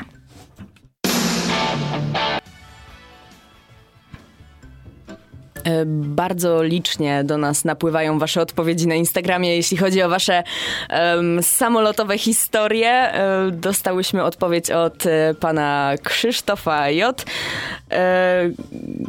[5.64, 10.44] E, bardzo licznie do nas napływają Wasze odpowiedzi na Instagramie, jeśli chodzi o Wasze
[10.90, 12.90] um, samolotowe historie.
[12.90, 17.26] E, dostałyśmy odpowiedź od e, pana Krzysztofa J.
[17.92, 18.50] E,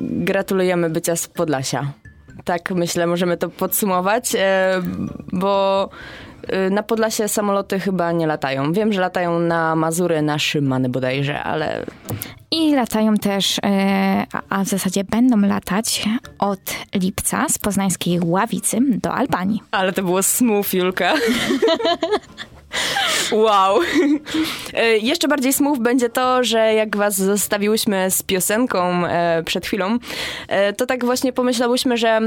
[0.00, 1.92] gratulujemy bycia z Podlasia.
[2.44, 4.82] Tak myślę, możemy to podsumować, e,
[5.32, 5.88] bo
[6.70, 8.72] na Podlasie samoloty chyba nie latają.
[8.72, 11.86] Wiem, że latają na Mazury, na Szymany bodajże, ale...
[12.50, 13.60] I latają też, y,
[14.48, 16.04] a w zasadzie będą latać
[16.38, 16.60] od
[16.94, 19.62] lipca z poznańskiej Ławicy do Albanii.
[19.70, 21.14] Ale to było smooth, Julka.
[23.32, 23.82] Wow.
[23.82, 29.02] Y, jeszcze bardziej smooth będzie to, że jak was zostawiłyśmy z piosenką
[29.44, 29.98] przed chwilą,
[30.76, 32.20] to tak właśnie pomyślałyśmy, że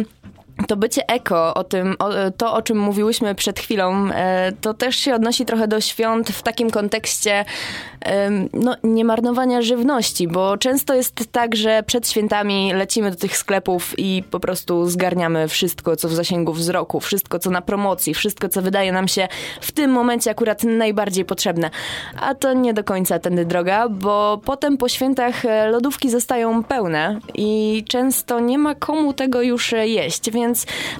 [0.68, 4.96] to bycie eko, o tym, o, to o czym mówiłyśmy przed chwilą, e, to też
[4.96, 7.46] się odnosi trochę do świąt w takim kontekście
[8.54, 13.94] no, nie marnowania żywności, bo często jest tak, że przed świętami lecimy do tych sklepów
[13.98, 18.62] i po prostu zgarniamy wszystko, co w zasięgu wzroku, wszystko, co na promocji, wszystko, co
[18.62, 19.28] wydaje nam się
[19.62, 21.70] w tym momencie akurat najbardziej potrzebne.
[22.22, 27.20] A to nie do końca tędy droga, bo potem po świętach e, lodówki zostają pełne
[27.34, 30.45] i często nie ma komu tego już e, jeść, więc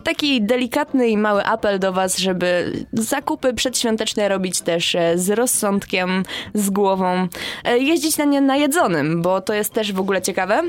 [0.04, 6.24] taki delikatny i mały apel do Was, żeby zakupy przedświąteczne robić też e, z rozsądkiem,
[6.54, 7.28] z głową, głową,
[7.64, 10.62] e, jeździć na nie najedzonym, bo to jest też w ogóle ciekawe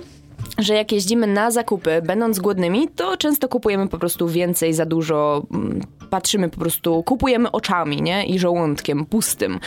[0.58, 5.46] że jak jeździmy na zakupy, będąc głodnymi, to często kupujemy po prostu więcej, za dużo,
[5.50, 8.26] mm, patrzymy po prostu, kupujemy oczami, nie?
[8.26, 9.60] I żołądkiem pustym.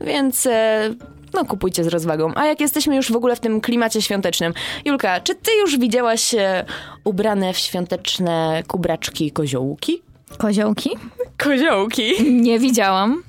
[0.00, 0.94] Więc e,
[1.34, 2.32] no kupujcie z rozwagą.
[2.34, 4.54] A jak jesteśmy już w ogóle w tym klimacie świątecznym.
[4.84, 6.64] Julka, czy ty już widziałaś e,
[7.04, 10.02] ubrane w świąteczne kubraczki koziołki?
[10.38, 10.90] Koziołki?
[11.38, 12.32] Koziołki.
[12.42, 13.22] Nie widziałam.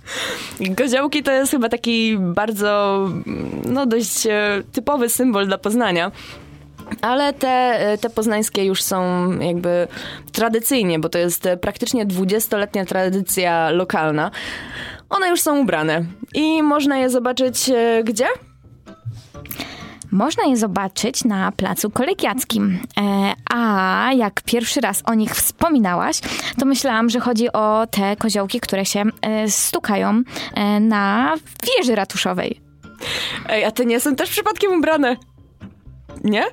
[0.78, 3.00] Koziołki to jest chyba taki bardzo,
[3.66, 6.12] no dość e, typowy symbol dla Poznania.
[7.02, 9.88] Ale te, e, te poznańskie już są jakby
[10.32, 14.32] tradycyjnie, bo to jest praktycznie 20-letnia tradycja lokalna.
[15.10, 18.26] One już są ubrane i można je zobaczyć e, gdzie?
[20.12, 22.80] Można je zobaczyć na placu kolegiackim.
[22.98, 26.20] E, a jak pierwszy raz o nich wspominałaś,
[26.60, 30.24] to myślałam, że chodzi o te koziołki, które się e, stukają
[30.56, 31.34] e, na
[31.68, 32.62] wieży ratuszowej.
[33.50, 35.18] Ej, a te nie są też przypadkiem ubrane?
[36.24, 36.44] Nie?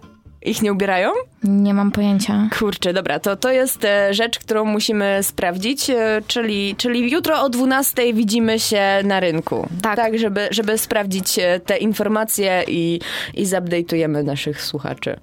[0.45, 1.11] Ich nie ubierają?
[1.45, 2.49] Nie mam pojęcia.
[2.59, 7.49] Kurczę, dobra, to, to jest e, rzecz, którą musimy sprawdzić, e, czyli, czyli jutro o
[7.49, 9.69] 12 widzimy się na rynku.
[9.83, 9.97] Tak.
[9.97, 13.01] Tak, żeby, żeby sprawdzić e, te informacje i,
[13.35, 15.21] i zupdate'ujemy naszych słuchaczy.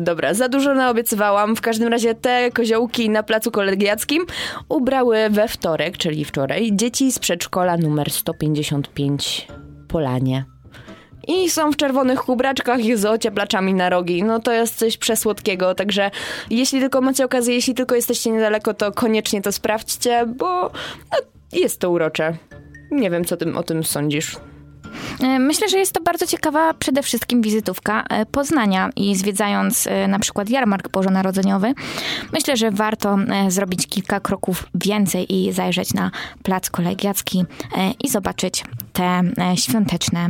[0.00, 1.56] Dobra, za dużo naobiecywałam.
[1.56, 4.26] W każdym razie te koziołki na placu kolegiackim
[4.68, 9.48] ubrały we wtorek, czyli wczoraj, dzieci z przedszkola numer 155
[9.88, 10.44] Polanie.
[11.30, 14.22] I są w czerwonych kubraczkach i z ocieplaczami na rogi.
[14.22, 16.10] No to jest coś przesłodkiego, także
[16.50, 20.62] jeśli tylko macie okazję, jeśli tylko jesteście niedaleko, to koniecznie to sprawdźcie, bo
[21.12, 21.18] no,
[21.52, 22.36] jest to urocze.
[22.90, 24.36] Nie wiem, co tym, o tym sądzisz.
[25.22, 30.08] E, myślę, że jest to bardzo ciekawa przede wszystkim wizytówka e, Poznania i zwiedzając e,
[30.08, 31.72] na przykład jarmark bożonarodzeniowy,
[32.32, 36.10] myślę, że warto zrobić kilka kroków więcej i zajrzeć na
[36.42, 37.44] plac kolegiacki
[38.04, 39.22] i zobaczyć te
[39.56, 40.28] świąteczne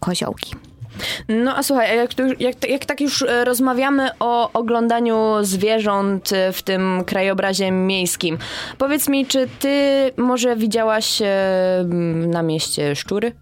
[0.00, 0.54] koziołki.
[1.28, 2.10] No a słuchaj, jak,
[2.40, 8.38] jak, jak, tak już e, rozmawiamy o oglądaniu zwierząt e, w tym krajobrazie miejskim,
[8.78, 11.84] powiedz mi, czy ty może widziałaś e,
[12.26, 13.32] na mieście szczury?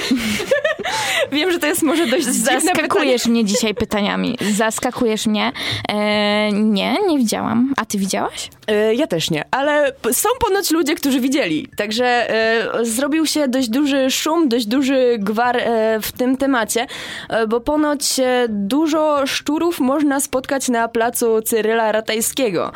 [1.32, 3.32] Wiem, że to jest może dość Zaskakujesz pytanie.
[3.32, 4.38] mnie dzisiaj pytaniami.
[4.56, 5.52] Zaskakujesz mnie.
[5.88, 7.74] E, nie, nie widziałam.
[7.76, 8.50] A ty widziałaś?
[8.66, 11.68] E, ja też nie, ale są ponoć ludzie, którzy widzieli.
[11.76, 16.86] Także e, zrobił się dość duży szum, dość duży gwar e, w tym temacie,
[17.28, 22.72] e, bo ponoć e, dużo szczurów można spotkać na placu Cyryla Ratajskiego.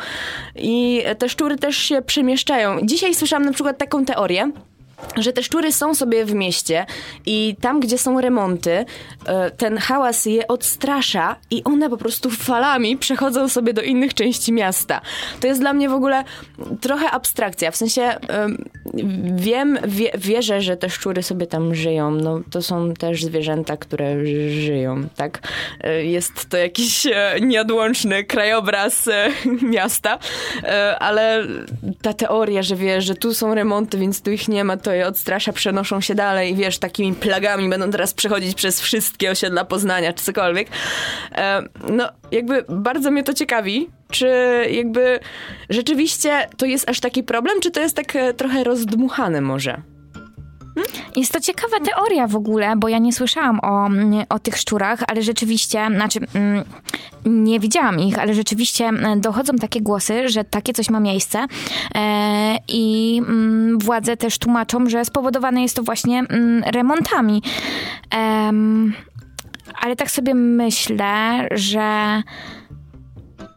[0.55, 2.77] I te szczury też się przemieszczają.
[2.83, 4.51] Dzisiaj słyszałam na przykład taką teorię,
[5.17, 6.85] że te szczury są sobie w mieście
[7.25, 8.85] i tam, gdzie są remonty,
[9.25, 14.53] e, ten hałas je odstrasza i one po prostu falami przechodzą sobie do innych części
[14.53, 15.01] miasta.
[15.39, 16.23] To jest dla mnie w ogóle
[16.81, 17.71] trochę abstrakcja.
[17.71, 18.15] W sensie
[19.35, 22.11] wiem, wie, wierzę, że te szczury sobie tam żyją.
[22.11, 25.39] No, to są też zwierzęta, które żyją, tak?
[25.81, 29.09] E, jest to jakiś e, nieodłączny krajobraz
[29.73, 30.19] miasta,
[30.99, 31.43] ale
[32.01, 35.07] ta teoria, że wiesz, że tu są remonty, więc tu ich nie ma, to je
[35.07, 40.23] odstrasza, przenoszą się dalej wiesz, takimi plagami będą teraz przechodzić przez wszystkie osiedla Poznania, czy
[40.23, 40.67] cokolwiek.
[41.31, 44.27] E, no, jakby bardzo mnie to ciekawi, czy
[44.71, 45.19] jakby
[45.69, 49.81] rzeczywiście to jest aż taki problem, czy to jest tak e, trochę rozdmuchane może?
[51.15, 53.89] Jest to ciekawa teoria w ogóle, bo ja nie słyszałam o,
[54.29, 56.63] o tych szczurach, ale rzeczywiście, znaczy mm,
[57.25, 61.45] nie widziałam ich, ale rzeczywiście mm, dochodzą takie głosy, że takie coś ma miejsce
[61.95, 66.23] e, i mm, władze też tłumaczą, że spowodowane jest to właśnie
[66.65, 67.41] remontami.
[69.81, 72.21] ale tak sobie myślę, że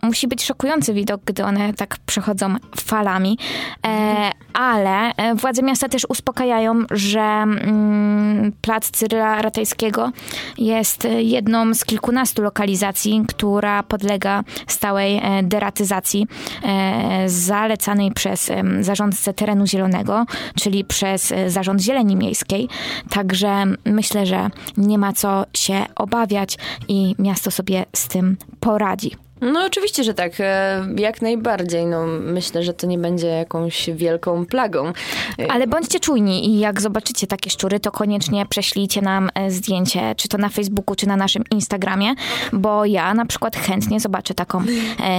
[0.04, 3.38] musi być szokujący widok, gdy one tak przechodzą falami.
[3.86, 10.12] E, ale e, władze miasta też uspokajają, że mm, plac Cyryla Ratajskiego
[10.58, 16.26] jest jedną z kilkunastu lokalizacji, która podlega stałej e, deratyzacji
[16.64, 20.24] e, zalecanej przez e, zarządcę terenu zielonego,
[20.60, 22.68] czyli przez Zarząd Zieleni Miejskiej.
[23.10, 29.10] Także myślę, że nie ma co się obawiać i miasto sobie z tym poradzi.
[29.40, 31.86] No oczywiście, że tak, e, jak najbardziej.
[31.86, 34.92] No, myślę, że to nie będzie jakąś wielką plagą.
[35.38, 40.14] E, Ale bądźcie czujni i jak zobaczycie takie szczury, to koniecznie prześlijcie nam e, zdjęcie,
[40.16, 42.14] czy to na Facebooku, czy na naszym Instagramie,
[42.52, 44.62] bo ja na przykład chętnie zobaczę taką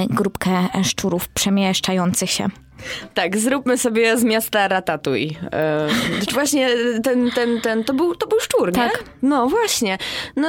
[0.09, 2.49] grupkę szczurów przemieszczających się.
[3.13, 5.37] Tak, zróbmy sobie z miasta Ratatuj.
[5.53, 5.87] E,
[6.33, 6.69] właśnie
[7.03, 8.91] ten, ten, ten, to był, to był szczur, tak.
[8.91, 9.29] nie?
[9.29, 9.97] No właśnie.
[10.35, 10.47] No,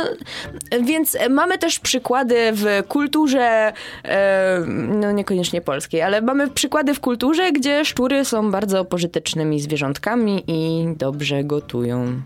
[0.83, 3.73] więc mamy też przykłady w kulturze,
[4.05, 10.45] e, no niekoniecznie polskiej, ale mamy przykłady w kulturze, gdzie szczury są bardzo pożytecznymi zwierzątkami
[10.47, 12.23] i dobrze gotują.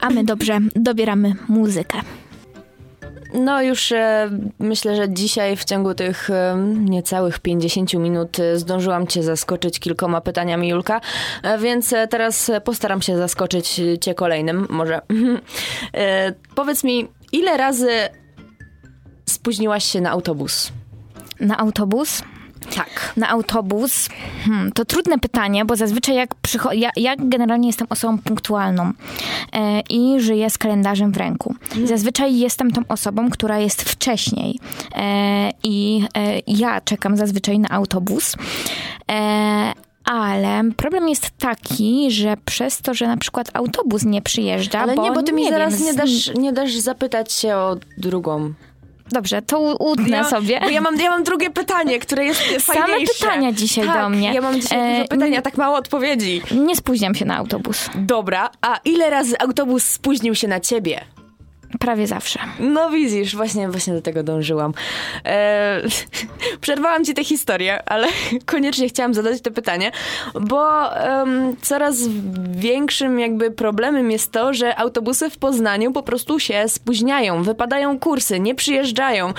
[0.00, 1.98] A my dobrze dobieramy muzykę.
[3.34, 9.06] No już e, myślę, że dzisiaj w ciągu tych e, niecałych 50 minut e, zdążyłam
[9.06, 11.00] cię zaskoczyć kilkoma pytaniami, Julka,
[11.58, 15.00] więc teraz postaram się zaskoczyć cię kolejnym, może.
[16.54, 17.88] Powiedz mi, ile razy
[19.26, 20.72] spóźniłaś się na autobus?
[21.40, 22.22] Na autobus?
[22.74, 23.12] Tak.
[23.16, 24.08] Na autobus?
[24.44, 28.92] Hmm, to trudne pytanie, bo zazwyczaj jak przycho- ja, ja generalnie jestem osobą punktualną
[29.52, 31.54] e, i żyję z kalendarzem w ręku.
[31.70, 31.86] Mhm.
[31.86, 34.58] Zazwyczaj jestem tą osobą, która jest wcześniej
[34.94, 38.36] e, i e, ja czekam zazwyczaj na autobus.
[39.10, 39.72] E,
[40.04, 45.02] ale problem jest taki, że przez to, że na przykład autobus nie przyjeżdża, Ale bo
[45.02, 48.52] nie, bo ty mi zaraz wiem, nie, dasz, nie dasz zapytać się o drugą.
[49.12, 50.60] Dobrze, to utnę ja, sobie.
[50.60, 53.12] Bo ja mam, ja mam drugie pytanie, które jest Same fajniejsze.
[53.20, 54.32] pytania dzisiaj tak, do mnie.
[54.34, 56.42] ja mam dzisiaj dużo E, pytań, a tak mało odpowiedzi.
[56.50, 57.90] Nie spóźniam się na autobus.
[57.94, 61.00] Dobra, a ile razy autobus spóźnił się na ciebie?
[61.80, 62.40] Prawie zawsze.
[62.60, 64.74] No widzisz, właśnie, właśnie do tego dążyłam.
[65.24, 65.80] E,
[66.60, 68.08] przerwałam ci tę historię, ale
[68.46, 69.92] koniecznie chciałam zadać to pytanie,
[70.40, 71.96] bo em, coraz
[72.50, 78.40] większym jakby problemem jest to, że autobusy w Poznaniu po prostu się spóźniają, wypadają kursy,
[78.40, 79.32] nie przyjeżdżają.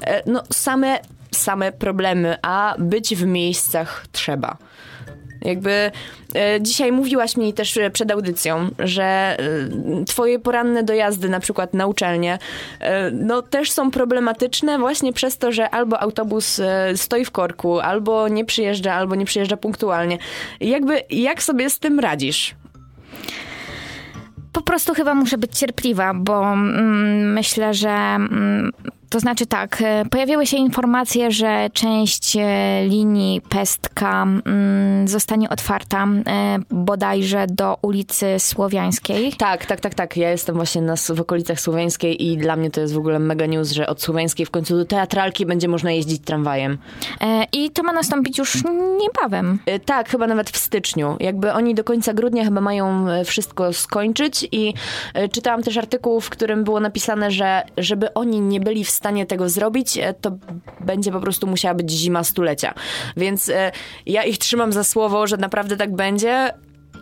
[0.00, 0.98] E, no same,
[1.34, 4.56] same problemy, a być w miejscach trzeba.
[5.42, 5.90] Jakby
[6.34, 9.36] e, dzisiaj mówiłaś mi też e, przed audycją, że e,
[10.06, 12.38] twoje poranne dojazdy na przykład na uczelnię
[12.80, 17.80] e, no też są problematyczne właśnie przez to, że albo autobus e, stoi w korku,
[17.80, 20.18] albo nie przyjeżdża, albo nie przyjeżdża punktualnie.
[20.60, 22.54] Jakby jak sobie z tym radzisz?
[24.52, 28.72] Po prostu chyba muszę być cierpliwa, bo mm, myślę, że mm,
[29.16, 36.06] to znaczy tak, e, pojawiły się informacje, że część e, linii Pestka mm, zostanie otwarta
[36.06, 39.32] e, bodajże do ulicy Słowiańskiej.
[39.32, 40.16] Tak, tak, tak, tak.
[40.16, 43.46] Ja jestem właśnie na, w okolicach Słoweńskiej i dla mnie to jest w ogóle mega
[43.46, 46.78] news, że od Słoweńskiej w końcu do Teatralki będzie można jeździć tramwajem.
[47.52, 48.62] I to ma nastąpić już
[49.00, 49.58] niebawem.
[49.84, 51.16] Tak, chyba nawet w styczniu.
[51.20, 54.74] Jakby oni do końca grudnia chyba mają wszystko skończyć i
[55.32, 59.48] czytałam też artykuł, w którym było napisane, że żeby oni nie byli w stanie tego
[59.48, 60.30] zrobić, e, to
[60.80, 62.74] będzie po prostu musiała być zima stulecia.
[63.16, 63.72] Więc e,
[64.06, 66.52] ja ich trzymam za słowo, że naprawdę tak będzie.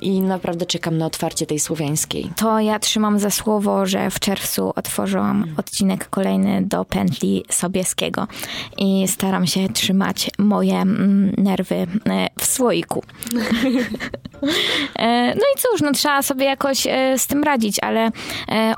[0.01, 2.31] i naprawdę czekam na otwarcie tej słowiańskiej.
[2.37, 8.27] To ja trzymam za słowo, że w czerwcu otworzyłam odcinek kolejny do pętli Sobieskiego
[8.79, 11.87] i staram się trzymać moje mm, nerwy e,
[12.39, 13.03] w słoiku.
[15.37, 16.87] No i cóż, no trzeba sobie jakoś
[17.17, 18.11] z tym radzić, ale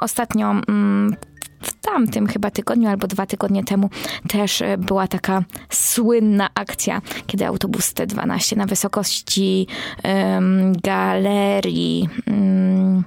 [0.01, 1.17] ostatnio mm,
[1.67, 3.91] w tamtym chyba tygodniu albo dwa tygodnie temu
[4.29, 9.67] też e, była taka słynna akcja, kiedy autobus T12 na wysokości
[10.05, 12.09] um, galerii.
[12.27, 13.05] Um,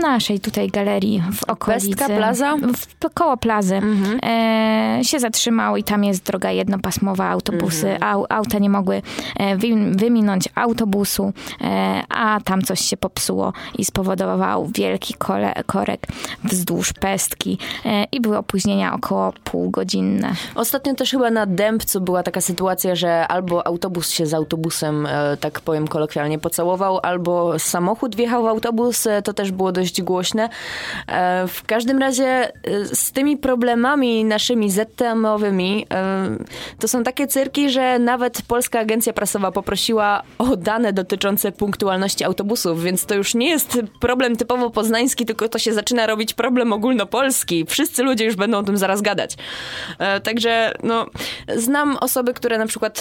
[0.00, 1.88] naszej tutaj galerii w okolicy.
[1.88, 2.56] Pestka Plaza?
[2.56, 4.18] W, koło plazy mhm.
[4.22, 8.14] e, się zatrzymał i tam jest droga jednopasmowa, autobusy, mhm.
[8.14, 9.02] au, auta nie mogły
[9.36, 9.56] e,
[9.96, 16.06] wyminąć autobusu, e, a tam coś się popsuło i spowodował wielki kole, korek
[16.44, 20.34] wzdłuż pestki e, i były opóźnienia około półgodzinne.
[20.54, 25.36] Ostatnio też chyba na Dębcu była taka sytuacja, że albo autobus się z autobusem, e,
[25.36, 30.48] tak powiem kolokwialnie, pocałował, albo samochód wjechał w autobus, e, to też było dość głośne.
[31.06, 32.50] E, w każdym razie e,
[32.84, 36.36] z tymi problemami naszymi ZTM-owymi e,
[36.78, 42.82] to są takie cyrki, że nawet Polska Agencja Prasowa poprosiła o dane dotyczące punktualności autobusów,
[42.82, 47.64] więc to już nie jest problem typowo poznański, tylko to się zaczyna robić problem ogólnopolski.
[47.68, 49.36] Wszyscy ludzie już będą o tym zaraz gadać.
[50.22, 51.06] Także no,
[51.56, 53.00] znam osoby, które na przykład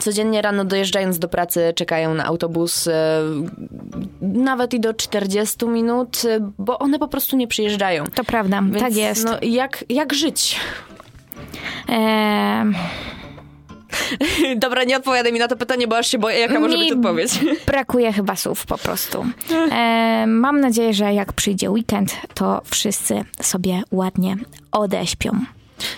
[0.00, 3.20] Codziennie rano dojeżdżając do pracy czekają na autobus e,
[4.20, 8.04] nawet i do 40 minut, e, bo one po prostu nie przyjeżdżają.
[8.14, 9.24] To prawda, Więc, tak jest.
[9.24, 10.60] No, jak, jak żyć?
[11.88, 12.74] Eee...
[14.56, 17.30] Dobra, nie odpowiadaj mi na to pytanie, bo aż się boję, jaka może być odpowiedź.
[17.66, 19.24] Brakuje chyba słów po prostu.
[19.70, 24.36] E, mam nadzieję, że jak przyjdzie weekend, to wszyscy sobie ładnie
[24.72, 25.40] odeśpią.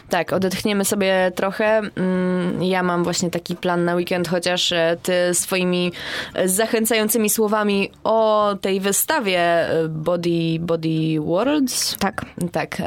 [0.08, 1.80] Tak, odetchniemy sobie trochę.
[1.96, 5.92] Mm, ja mam właśnie taki plan na weekend, chociaż e, ty swoimi
[6.34, 11.96] e, zachęcającymi słowami o tej wystawie e, Body, Body Worlds.
[11.98, 12.24] Tak.
[12.52, 12.82] Tak.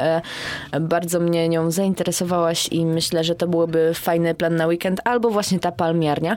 [0.80, 5.58] Bardzo mnie nią zainteresowałaś i myślę, że to byłoby fajny plan na weekend, albo właśnie
[5.58, 6.36] ta palmiarnia.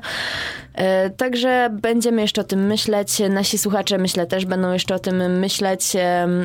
[1.17, 3.21] Także będziemy jeszcze o tym myśleć.
[3.29, 5.93] Nasi słuchacze, myślę, też będą jeszcze o tym myśleć.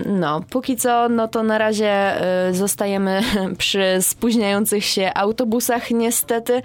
[0.07, 2.13] No, póki co, no to na razie
[2.53, 3.23] zostajemy
[3.59, 6.63] przy spóźniających się autobusach niestety.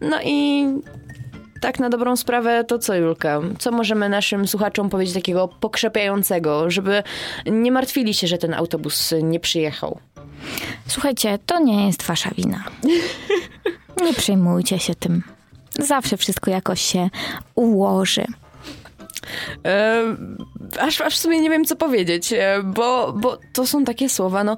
[0.00, 0.66] No i
[1.60, 3.40] tak na dobrą sprawę, to co Julka?
[3.58, 7.02] Co możemy naszym słuchaczom powiedzieć takiego pokrzepiającego, żeby
[7.46, 9.98] nie martwili się, że ten autobus nie przyjechał?
[10.86, 12.64] Słuchajcie, to nie jest wasza wina.
[14.04, 15.22] Nie przejmujcie się tym.
[15.78, 17.10] Zawsze wszystko jakoś się
[17.54, 18.26] ułoży.
[19.64, 20.02] E,
[20.80, 24.44] aż, aż w sumie nie wiem, co powiedzieć, e, bo, bo to są takie słowa,
[24.44, 24.56] no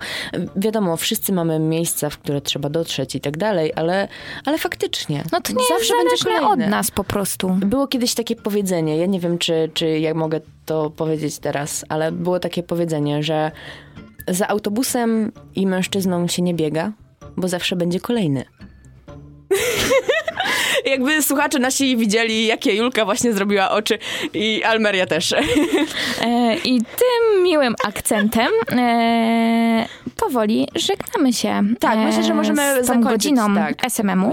[0.56, 4.08] wiadomo, wszyscy mamy miejsca, w które trzeba dotrzeć i tak dalej, ale,
[4.44, 5.24] ale faktycznie.
[5.32, 7.48] No to nie zawsze będzie od nas po prostu.
[7.48, 12.12] Było kiedyś takie powiedzenie, ja nie wiem, czy, czy jak mogę to powiedzieć teraz, ale
[12.12, 13.50] było takie powiedzenie, że
[14.28, 16.92] za autobusem i mężczyzną się nie biega,
[17.36, 18.44] bo zawsze będzie kolejny.
[20.90, 23.98] Jakby słuchacze nasi widzieli, jakie Julka właśnie zrobiła oczy
[24.34, 25.34] i Almeria też.
[26.22, 31.62] E, I tym miłym akcentem e, powoli żegnamy się.
[31.80, 34.32] Tak, myślę, że możemy e, z tą godziną tak, SMM-u.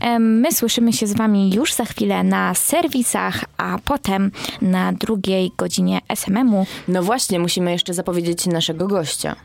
[0.00, 4.30] E, my słyszymy się z wami już za chwilę na serwisach, a potem
[4.62, 6.66] na drugiej godzinie SMM-u.
[6.88, 9.36] No właśnie, musimy jeszcze zapowiedzieć naszego gościa.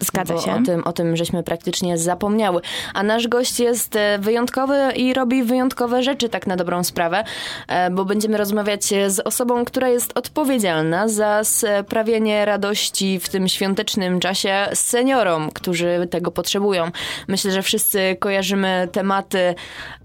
[0.00, 0.54] Zgadza się.
[0.54, 2.60] O tym, o tym żeśmy praktycznie zapomniały.
[2.94, 7.24] A nasz gość jest e, wyjątkowy i robi wyjątkowe rzeczy, tak na dobrą sprawę,
[7.68, 14.20] e, bo będziemy rozmawiać z osobą, która jest odpowiedzialna za sprawienie radości w tym świątecznym
[14.20, 16.90] czasie seniorom, którzy tego potrzebują.
[17.28, 19.54] Myślę, że wszyscy kojarzymy tematy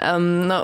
[0.08, 0.64] um, no,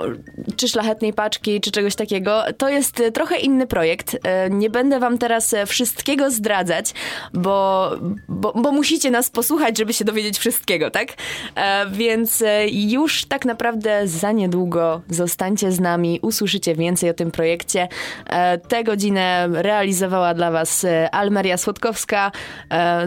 [0.56, 2.42] czy szlachetnej paczki, czy czegoś takiego.
[2.58, 4.16] To jest trochę inny projekt.
[4.22, 6.94] E, nie będę wam teraz wszystkiego zdradzać,
[7.32, 7.90] bo,
[8.28, 11.08] bo, bo musicie nas nas posłuchać, żeby się dowiedzieć wszystkiego, tak?
[11.54, 17.30] E, więc e, już tak naprawdę za niedługo zostańcie z nami, usłyszycie więcej o tym
[17.30, 17.88] projekcie.
[18.26, 22.32] E, tę godzinę realizowała dla Was Almeria Słodkowska.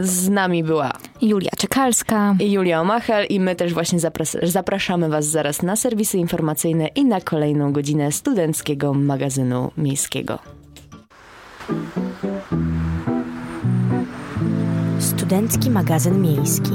[0.01, 5.25] Z nami była Julia Czekalska i Julia Omachel i my też właśnie zapras- zapraszamy Was
[5.25, 10.39] zaraz na serwisy informacyjne i na kolejną godzinę studenckiego magazynu miejskiego.
[15.05, 16.73] Studencki magazyn miejski.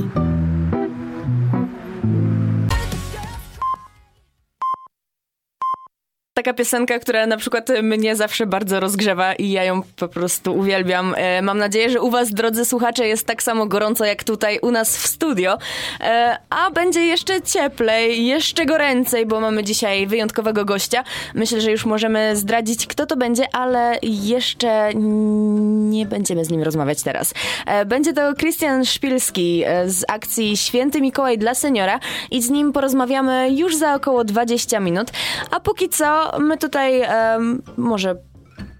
[6.40, 11.15] Taka piosenka, która na przykład mnie zawsze bardzo rozgrzewa i ja ją po prostu uwielbiam.
[11.17, 14.71] E, mam nadzieję, że u was, drodzy słuchacze, jest tak samo gorąco jak tutaj u
[14.71, 15.58] nas w studio.
[16.00, 21.04] E, a będzie jeszcze cieplej, jeszcze goręcej, bo mamy dzisiaj wyjątkowego gościa.
[21.35, 27.02] Myślę, że już możemy zdradzić, kto to będzie, ale jeszcze nie będziemy z nim rozmawiać
[27.02, 27.35] teraz.
[27.67, 32.00] E, będzie to Krystian Szpilski z akcji Święty Mikołaj dla seniora
[32.31, 35.10] i z nim porozmawiamy już za około 20 minut.
[35.50, 38.16] A póki co, my tutaj um, może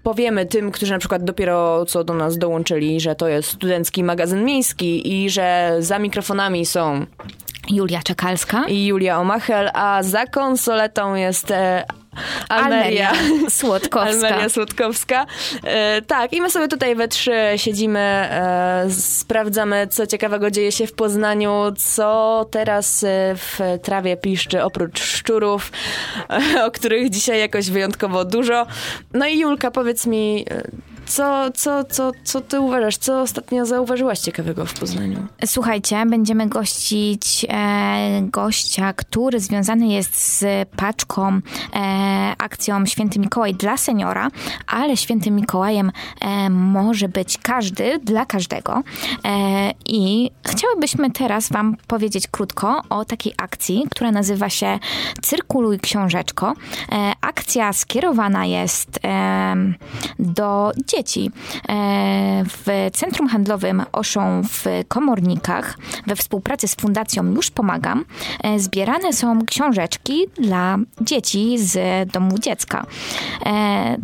[0.03, 4.45] powiemy tym, którzy na przykład dopiero co do nas dołączyli, że to jest studencki magazyn
[4.45, 7.05] miejski i że za mikrofonami są
[7.69, 8.65] Julia Czekalska.
[8.67, 11.85] i Julia Omachel, a za konsoletą jest e,
[12.49, 14.27] Almeria, Almeria Słodkowska.
[14.27, 15.25] Almeria Słodkowska.
[15.63, 20.87] E, tak, i my sobie tutaj we trzy siedzimy, e, sprawdzamy, co ciekawego dzieje się
[20.87, 25.71] w Poznaniu, co teraz e, w trawie piszczy, oprócz szczurów,
[26.65, 28.67] o których dzisiaj jakoś wyjątkowo dużo.
[29.13, 32.97] No i Julka, powiedz mi, e, co, co, co, co ty uważasz?
[32.97, 35.27] Co ostatnio zauważyłaś ciekawego w Poznaniu?
[35.45, 41.39] Słuchajcie, będziemy gościć e, gościa, który związany jest z paczką,
[41.75, 44.29] e, akcją Święty Mikołaj dla seniora,
[44.67, 45.91] ale Świętym Mikołajem
[46.21, 48.83] e, może być każdy, dla każdego.
[49.25, 54.79] E, I chciałybyśmy teraz wam powiedzieć krótko o takiej akcji, która nazywa się
[55.21, 56.53] Cyrkuluj Książeczko.
[56.91, 58.99] E, akcja skierowana jest
[60.19, 61.31] do dzieci, dzieci.
[61.69, 65.77] E, w Centrum Handlowym Oszą w Komornikach
[66.07, 68.05] we współpracy z Fundacją Już Pomagam
[68.43, 72.85] e, zbierane są książeczki dla dzieci z domu dziecka
[73.45, 73.97] e,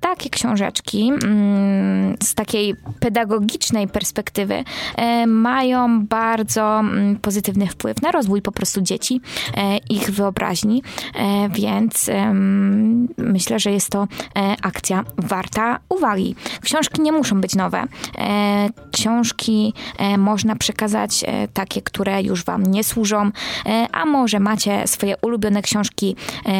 [0.00, 4.64] takie książeczki mm, z takiej pedagogicznej perspektywy
[4.96, 9.20] e, mają bardzo mm, pozytywny wpływ na rozwój po prostu dzieci,
[9.56, 10.82] e, ich wyobraźni,
[11.14, 12.10] e, więc
[13.16, 14.08] myślę, że jest to
[14.62, 16.34] akcja warta uwagi.
[16.62, 17.84] Książki nie muszą być nowe.
[18.92, 19.74] Książki
[20.18, 21.24] można przekazać
[21.54, 23.30] takie, które już wam nie służą,
[23.92, 26.16] a może macie swoje ulubione książki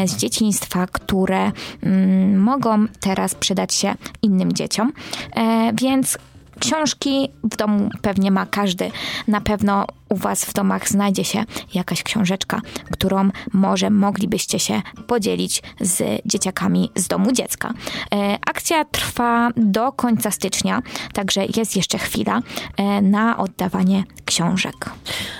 [0.06, 4.92] z dzieciństwa, które mm, mogą teraz przydać się innym dzieciom.
[5.36, 6.18] E, więc
[6.60, 8.90] książki w domu pewnie ma każdy.
[9.28, 11.44] Na pewno u Was w domach znajdzie się
[11.74, 12.60] jakaś książeczka,
[12.92, 17.72] którą może moglibyście się podzielić z dzieciakami z domu dziecka.
[18.14, 20.82] E, akcja trwa do końca stycznia,
[21.12, 22.40] także jest jeszcze chwila
[22.76, 24.90] e, na oddawanie książek.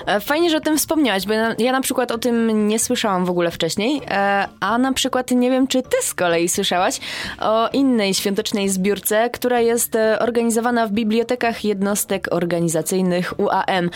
[0.07, 3.25] E, fajnie, że o tym wspomniałaś, bo ja, ja na przykład o tym nie słyszałam
[3.25, 4.01] w ogóle wcześniej,
[4.61, 7.01] a na przykład nie wiem, czy ty z kolei słyszałaś
[7.41, 13.91] o innej świątecznej zbiórce, która jest organizowana w bibliotekach jednostek organizacyjnych UAM.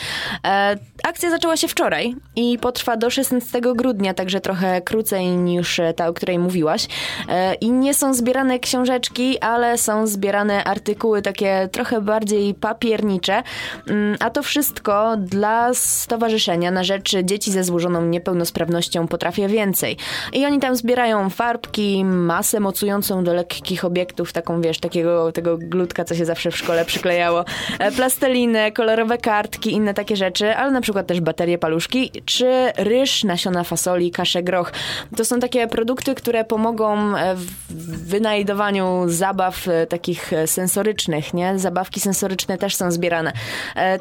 [1.05, 6.13] Akcja zaczęła się wczoraj i potrwa do 16 grudnia, także trochę krócej niż ta, o
[6.13, 6.87] której mówiłaś.
[7.29, 13.43] E, I nie są zbierane książeczki, ale są zbierane artykuły takie trochę bardziej papiernicze.
[13.89, 19.97] Mm, a to wszystko dla Stowarzyszenia na rzecz Dzieci ze złożoną niepełnosprawnością Potrafię Więcej.
[20.33, 26.05] I oni tam zbierają farbki, masę mocującą do lekkich obiektów, taką wiesz, takiego tego glutka,
[26.05, 27.45] co się zawsze w szkole przyklejało,
[27.79, 33.25] e, plastelinę, kolorowe kartki, inne takie rzeczy, ale na przykład też baterie paluszki, czy ryż,
[33.25, 34.73] nasiona fasoli, kaszę groch.
[35.17, 37.35] To są takie produkty, które pomogą e,
[37.71, 41.59] w wynajdowaniu zabaw e, takich e, sensorycznych, nie?
[41.59, 43.33] Zabawki sensoryczne też są zbierane.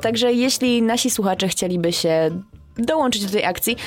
[0.01, 2.29] Także jeśli nasi słuchacze chcieliby się
[2.77, 3.77] dołączyć do tej akcji,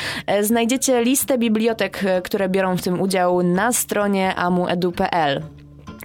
[0.41, 5.43] znajdziecie listę bibliotek, które biorą w tym udział na stronie amuedu.pl.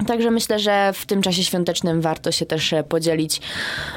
[0.08, 3.42] Także myślę, że w tym czasie świątecznym warto się też e, podzielić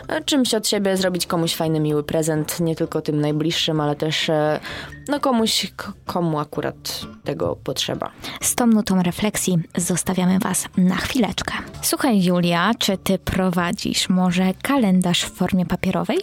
[0.08, 4.28] e, czymś od siebie, zrobić komuś fajny, miły prezent, nie tylko tym najbliższym, ale też
[4.28, 4.60] e,
[5.08, 5.72] no komuś,
[6.06, 8.10] komu akurat tego potrzeba.
[8.40, 11.54] Z tą nutą refleksji zostawiamy Was na chwileczkę.
[11.82, 16.18] Słuchaj, Julia, czy ty prowadzisz może kalendarz w formie papierowej?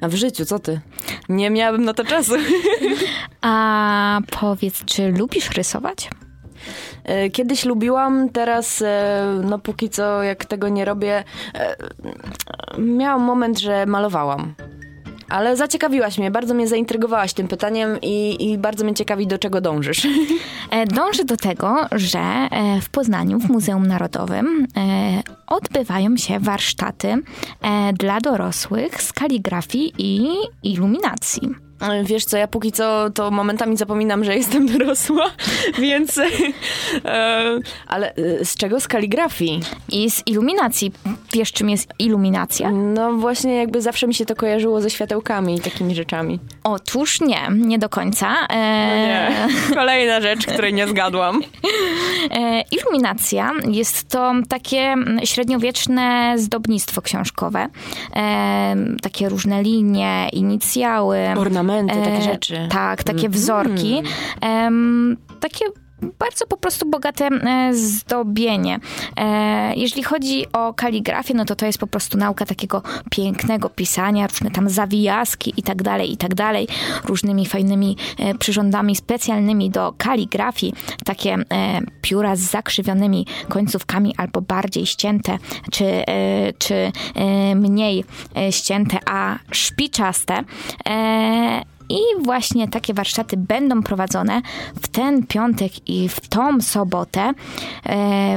[0.00, 0.80] A w życiu, co ty?
[1.28, 2.32] Nie miałabym na to czasu.
[3.40, 6.10] A powiedz, czy lubisz rysować?
[7.04, 11.24] E, kiedyś lubiłam, teraz e, no póki co jak tego nie robię,
[11.54, 11.76] e,
[12.78, 14.54] miałam moment, że malowałam.
[15.28, 19.60] Ale zaciekawiłaś mnie, bardzo mnie zaintrygowałaś tym pytaniem i, i bardzo mnie ciekawi, do czego
[19.60, 20.06] dążysz.
[20.94, 22.48] Dążę do tego, że
[22.82, 24.66] w Poznaniu, w Muzeum Narodowym,
[25.46, 27.22] odbywają się warsztaty
[27.98, 30.28] dla dorosłych z kaligrafii i
[30.62, 31.69] iluminacji.
[32.04, 35.30] Wiesz co, ja póki co to momentami zapominam, że jestem dorosła,
[35.78, 36.18] więc...
[37.04, 38.80] E, ale e, z czego?
[38.80, 39.60] Z kaligrafii?
[39.88, 40.92] I z iluminacji.
[41.32, 42.70] Wiesz, czym jest iluminacja?
[42.70, 46.38] No właśnie, jakby zawsze mi się to kojarzyło ze światełkami i takimi rzeczami.
[46.64, 48.46] Otóż nie, nie do końca.
[48.50, 48.86] E...
[48.86, 49.48] No nie.
[49.80, 51.42] Kolejna rzecz, której nie zgadłam.
[52.30, 57.68] E, iluminacja jest to takie średniowieczne zdobnictwo książkowe.
[58.16, 61.18] E, takie różne linie, inicjały.
[61.36, 62.68] Ornamenty, takie e, rzeczy.
[62.70, 64.02] Tak, takie mm wzorki.
[65.40, 65.64] takie
[66.18, 68.80] bardzo po prostu bogate e, zdobienie.
[69.16, 74.26] E, jeżeli chodzi o kaligrafię, no to to jest po prostu nauka takiego pięknego pisania,
[74.26, 76.68] różne tam zawijaski i tak dalej, i tak dalej,
[77.04, 80.74] różnymi fajnymi e, przyrządami specjalnymi do kaligrafii,
[81.04, 81.36] takie
[82.02, 85.38] pióra z zakrzywionymi końcówkami albo bardziej ścięte,
[85.70, 86.04] czy,
[86.58, 86.92] czy
[87.54, 88.04] mniej
[88.50, 90.44] ścięte, a szpiczaste
[91.90, 94.42] i właśnie takie warsztaty będą prowadzone
[94.82, 97.32] w ten piątek i w tą sobotę e,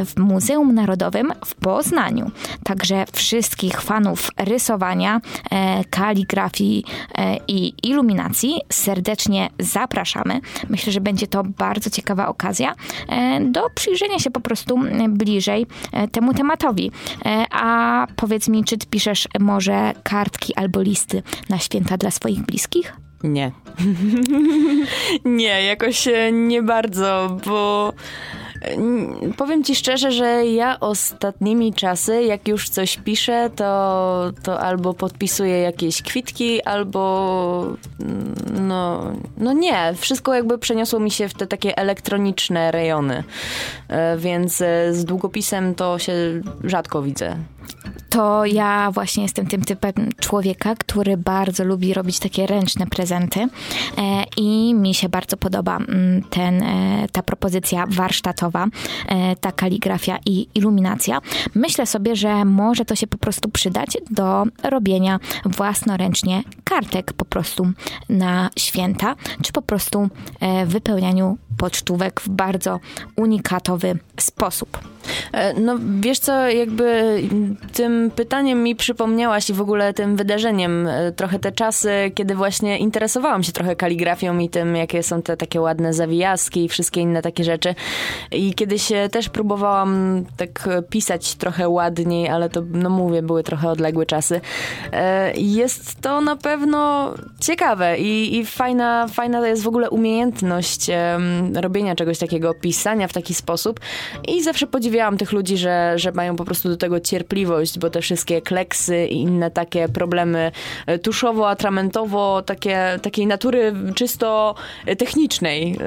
[0.06, 2.32] w Muzeum Narodowym w Poznaniu.
[2.64, 6.86] Także wszystkich fanów rysowania, e, kaligrafii
[7.18, 10.42] e, i iluminacji serdecznie zapraszamy.
[10.70, 12.76] Myślę, że będzie to bardzo ciekawa okazja
[13.42, 14.80] do przyjrzenia się po prostu
[15.10, 15.66] bliżej
[16.12, 16.92] temu tematowi.
[17.52, 23.03] A powiedz mi, czy ty piszesz może kartki albo listy na święta dla swoich bliskich?
[23.24, 23.52] Nie.
[25.26, 27.94] nie, jakoś nie bardzo, bo
[29.38, 35.60] powiem ci szczerze, że ja ostatnimi czasy, jak już coś piszę, to, to albo podpisuję
[35.60, 37.68] jakieś kwitki, albo
[38.62, 43.24] no, no nie, wszystko jakby przeniosło mi się w te takie elektroniczne rejony,
[43.88, 46.14] e, więc e, z długopisem to się
[46.64, 47.38] rzadko widzę
[48.14, 53.48] to ja właśnie jestem tym typem człowieka, który bardzo lubi robić takie ręczne prezenty e,
[54.38, 58.68] i mi się bardzo podoba mm, ten, e, ta propozycja warsztatowa,
[59.08, 61.22] e, ta kaligrafia i iluminacja.
[61.56, 67.72] Myślę sobie, że może to się po prostu przydać do robienia własnoręcznie kartek po prostu
[68.10, 70.10] na święta, czy po prostu
[70.66, 72.80] wypełnianiu pocztówek w bardzo
[73.16, 74.80] unikatowy sposób.
[75.32, 77.20] E, no wiesz co, jakby
[77.74, 82.78] tym pytaniem mi przypomniałaś i w ogóle tym wydarzeniem e, trochę te czasy, kiedy właśnie
[82.78, 87.22] interesowałam się trochę kaligrafią i tym, jakie są te takie ładne zawijaski i wszystkie inne
[87.22, 87.76] takie rzeczy.
[88.32, 94.06] I kiedyś też próbowałam tak pisać trochę ładniej, ale to, no mówię, były trochę odległe
[94.06, 94.42] czasy.
[94.92, 100.90] E, jest to na pewno ciekawe i, i fajna, fajna to jest w ogóle umiejętność
[101.54, 103.80] robienia czegoś takiego, pisania w taki sposób
[104.28, 108.02] i zawsze podziwiałam tych ludzi, że, że mają po prostu do tego cierpliwość, bo te
[108.02, 110.52] wszystkie kleksy i inne takie problemy
[110.86, 114.56] e, tuszowo-atramentowo, takie, takiej natury czysto
[114.98, 115.78] technicznej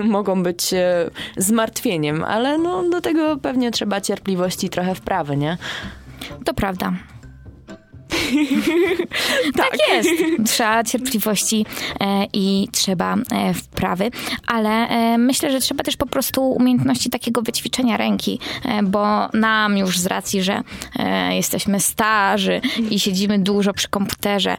[0.00, 5.56] y, mogą być e, zmartwieniem, ale no, do tego pewnie trzeba cierpliwości trochę wprawy, nie?
[6.44, 6.92] To prawda.
[9.56, 9.70] tak.
[9.70, 9.78] tak.
[9.88, 10.10] jest.
[10.46, 11.66] Trzeba cierpliwości
[12.00, 14.10] e, i trzeba e, wprawy,
[14.46, 18.38] ale e, myślę, że trzeba też po prostu umiejętności takiego wyćwiczenia ręki,
[18.84, 20.62] bo nam już z racji, że
[21.30, 24.56] jesteśmy starzy i siedzimy dużo przy komputerze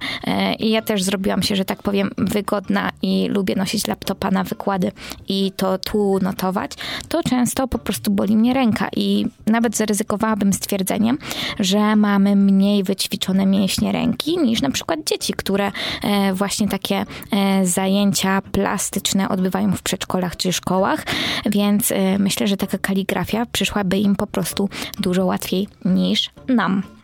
[0.59, 4.91] i ja też zrobiłam się, że tak powiem, wygodna i lubię nosić laptopa na wykłady
[5.27, 6.71] i to tu notować,
[7.09, 11.17] to często po prostu boli mnie ręka i nawet zaryzykowałabym stwierdzeniem,
[11.59, 15.71] że mamy mniej wyćwiczone mięśnie ręki niż na przykład dzieci, które
[16.03, 21.05] e, właśnie takie e, zajęcia plastyczne odbywają w przedszkolach czy szkołach,
[21.45, 24.69] więc e, myślę, że taka kaligrafia przyszłaby im po prostu
[24.99, 26.98] dużo łatwiej niż nam.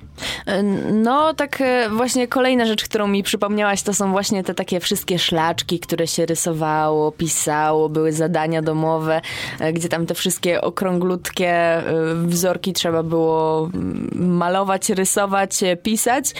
[0.93, 5.19] No, tak e, właśnie kolejna rzecz, którą mi przypomniałaś, to są właśnie te takie wszystkie
[5.19, 9.21] szlaczki, które się rysowało, pisało, były zadania domowe,
[9.59, 11.83] e, gdzie tam te wszystkie okrąglutkie e,
[12.15, 13.69] wzorki trzeba było
[14.15, 16.33] malować, rysować, pisać.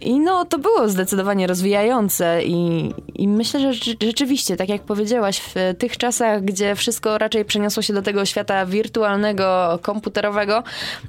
[0.00, 3.72] I no, to było zdecydowanie rozwijające i, i myślę, że
[4.02, 8.66] rzeczywiście, tak jak powiedziałaś, w tych czasach, gdzie wszystko raczej przeniosło się do tego świata
[8.66, 10.62] wirtualnego, komputerowego,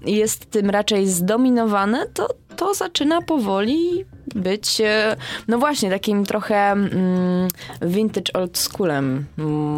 [0.06, 4.06] jest tym raczej zdominowane, to, to zaczyna powoli
[4.36, 5.16] być, e,
[5.48, 7.48] no właśnie, takim trochę mm,
[7.82, 9.26] vintage old schoolem.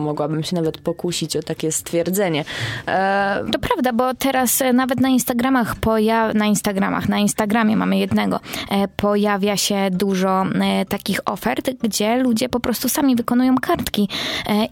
[0.03, 2.45] Mogłabym się nawet pokusić o takie stwierdzenie.
[2.87, 3.43] E...
[3.51, 8.39] To prawda, bo teraz e, nawet na Instagramach, poja- na Instagramach, na Instagramie mamy jednego,
[8.71, 10.45] e, pojawia się dużo
[10.89, 14.09] takich ofert, gdzie ludzie po prostu sami wykonują kartki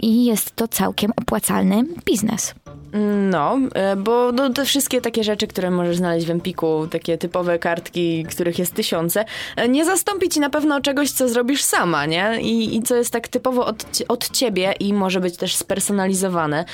[0.01, 2.55] i jest to całkiem opłacalny biznes.
[3.31, 3.57] No,
[3.97, 8.59] bo no, te wszystkie takie rzeczy, które możesz znaleźć w Empiku, takie typowe kartki których
[8.59, 9.25] jest tysiące,
[9.69, 12.37] nie zastąpi ci na pewno czegoś, co zrobisz sama, nie?
[12.41, 16.65] I, i co jest tak typowo od, od ciebie i może być też spersonalizowane.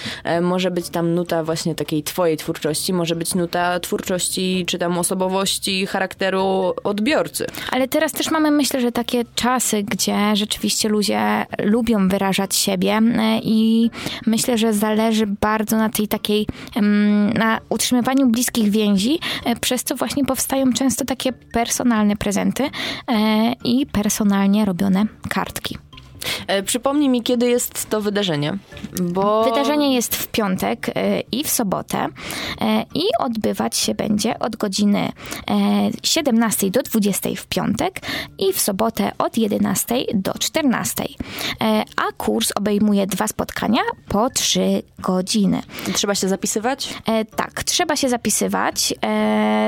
[0.42, 5.86] Może być tam nuta właśnie takiej twojej twórczości, może być nuta twórczości czy tam osobowości,
[5.86, 7.46] charakteru odbiorcy.
[7.72, 13.40] Ale teraz też mamy, myślę, że takie czasy, gdzie rzeczywiście ludzie lubią wyrażać siebie e,
[13.44, 13.90] i
[14.26, 16.48] myślę, że zależy bardzo na tej takiej,
[17.34, 23.86] na utrzymywaniu bliskich więzi, e, przez co właśnie powstają często takie personalne prezenty e, i
[23.86, 25.83] personalnie robione kartki.
[26.48, 28.58] E, przypomnij mi, kiedy jest to wydarzenie.
[29.02, 29.44] Bo...
[29.44, 32.08] Wydarzenie jest w piątek e, i w sobotę
[32.62, 35.12] e, i odbywać się będzie od godziny
[36.04, 38.00] 17 do 20 w piątek
[38.40, 41.04] i w sobotę od 11 do 14.
[41.98, 45.62] A kurs obejmuje dwa spotkania po 3 godziny.
[45.94, 46.94] Trzeba się zapisywać?
[47.36, 48.94] Tak, trzeba się zapisywać.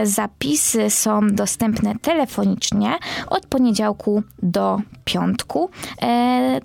[0.04, 2.98] Zapisy są dostępne telefonicznie
[3.28, 5.70] od poniedziałku do piątku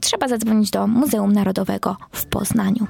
[0.01, 2.87] trzeba zadzwonić do Muzeum Narodowego w Poznaniu.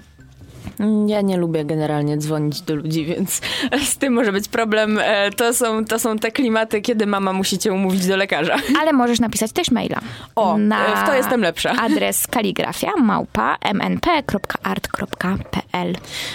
[1.06, 3.40] Ja nie lubię generalnie dzwonić do ludzi, więc
[3.92, 4.98] z tym może być problem.
[5.02, 8.56] E, to są, to są te klimaty, kiedy mama musi cię umówić do lekarza.
[8.80, 10.00] Ale możesz napisać też maila.
[10.36, 11.72] O, na w to jestem lepsza.
[11.86, 14.76] Adres kaligrafia małpa mnp.art.pl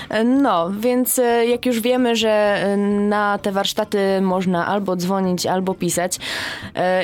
[0.10, 2.66] e, No, więc e, jak już wiemy, że
[3.00, 6.20] na te warsztaty można albo dzwonić, albo pisać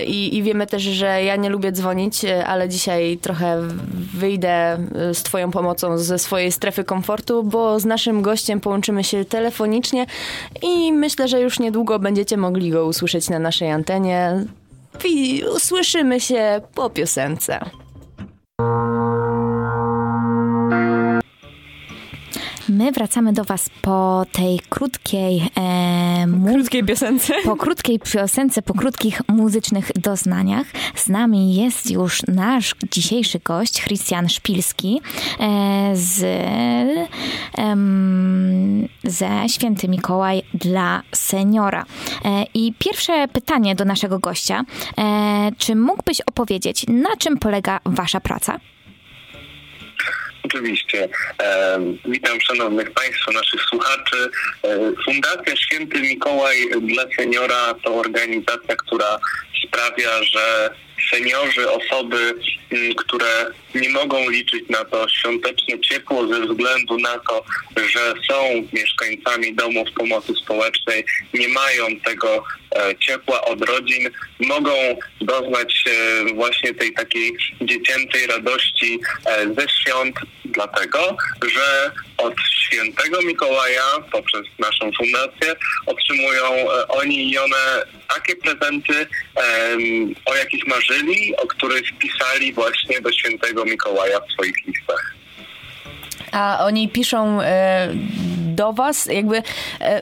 [0.08, 3.62] i, i wiemy też, że ja nie lubię dzwonić, ale dzisiaj trochę
[4.14, 4.78] wyjdę
[5.14, 10.06] z twoją pomocą ze swojej strefy komfortu bo z naszym gościem połączymy się telefonicznie
[10.62, 14.46] i myślę, że już niedługo będziecie mogli go usłyszeć na naszej antenie.
[15.06, 17.60] I usłyszymy się po piosence.
[22.72, 25.50] My wracamy do Was po tej krótkiej...
[25.58, 27.34] E, mu- krótkiej piosence.
[27.44, 30.68] Po krótkiej piosence, po krótkich muzycznych doznaniach.
[30.96, 35.02] Z nami jest już nasz dzisiejszy gość, Christian Szpilski
[35.40, 36.24] e, z,
[37.58, 37.76] e,
[39.04, 41.86] ze Święty Mikołaj dla seniora.
[42.26, 44.64] E, I pierwsze pytanie do naszego gościa.
[44.98, 48.60] E, czy mógłbyś opowiedzieć, na czym polega Wasza praca?
[50.44, 51.10] Oczywiście.
[52.06, 54.30] Witam szanownych Państwa, naszych słuchaczy.
[55.06, 59.20] Fundacja Święty Mikołaj dla Seniora to organizacja, która
[59.68, 60.70] sprawia, że
[61.12, 62.34] seniorzy, osoby,
[62.72, 63.46] mm, które
[63.76, 67.44] nie mogą liczyć na to świąteczne ciepło ze względu na to,
[67.78, 72.44] że są mieszkańcami domów pomocy społecznej, nie mają tego
[72.76, 74.10] e, ciepła od rodzin,
[74.40, 74.72] mogą
[75.22, 75.84] doznać
[76.34, 77.32] właśnie tej takiej
[77.62, 80.16] dziecięcej radości e, ze świąt,
[80.52, 81.18] dlatego,
[81.54, 86.44] że od świętego Mikołaja poprzez naszą fundację otrzymują
[86.88, 87.86] oni i one
[88.16, 89.08] takie prezenty,
[90.26, 95.14] o jakich marzyli, o których pisali właśnie do świętego Mikołaja w swoich listach.
[96.32, 97.90] A oni piszą e,
[98.56, 99.38] do was, jakby
[99.80, 100.02] e,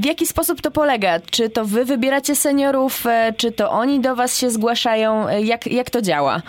[0.00, 1.20] w, jaki sposób to polega?
[1.30, 5.28] Czy to wy wybieracie seniorów, e, czy to oni do was się zgłaszają?
[5.28, 6.42] E, jak, jak to działa?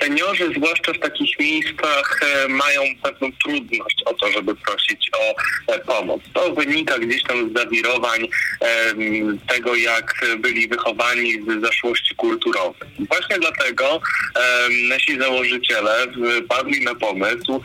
[0.00, 5.34] Seniorzy, zwłaszcza w takich miejscach, e, mają pewną trudność o to, żeby prosić o
[5.72, 6.20] e, pomoc.
[6.34, 8.28] To wynika gdzieś tam z zawirowań
[9.48, 12.88] tego, jak byli wychowani z zaszłości kulturowej.
[13.08, 14.00] Właśnie dlatego
[14.88, 16.06] nasi założyciele
[16.48, 17.62] padli na pomysł,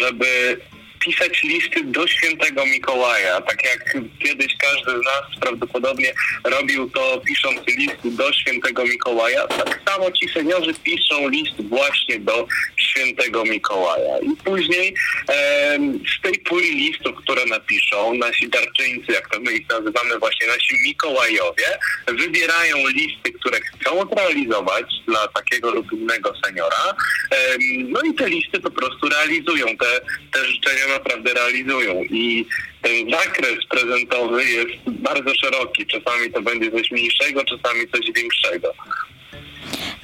[0.00, 0.58] żeby
[1.00, 3.40] pisać listy do świętego Mikołaja.
[3.40, 6.12] Tak jak kiedyś każdy z nas prawdopodobnie
[6.44, 12.46] robił to pisząc list do świętego Mikołaja, tak samo ci seniorzy piszą list właśnie do
[12.76, 14.18] świętego Mikołaja.
[14.18, 14.94] I później
[15.28, 15.78] e,
[16.18, 20.74] z tej puli listów, które napiszą, nasi darczyńcy, jak to my ich nazywamy, właśnie nasi
[20.86, 26.94] Mikołajowie, wybierają listy, które chcą zrealizować dla takiego lub innego seniora.
[27.30, 27.56] E,
[27.88, 29.66] no i te listy po prostu realizują.
[29.76, 30.00] Te,
[30.32, 32.46] te życzenia naprawdę realizują i
[32.82, 35.86] ten zakres prezentowy jest bardzo szeroki.
[35.86, 38.72] Czasami to będzie coś mniejszego, czasami coś większego.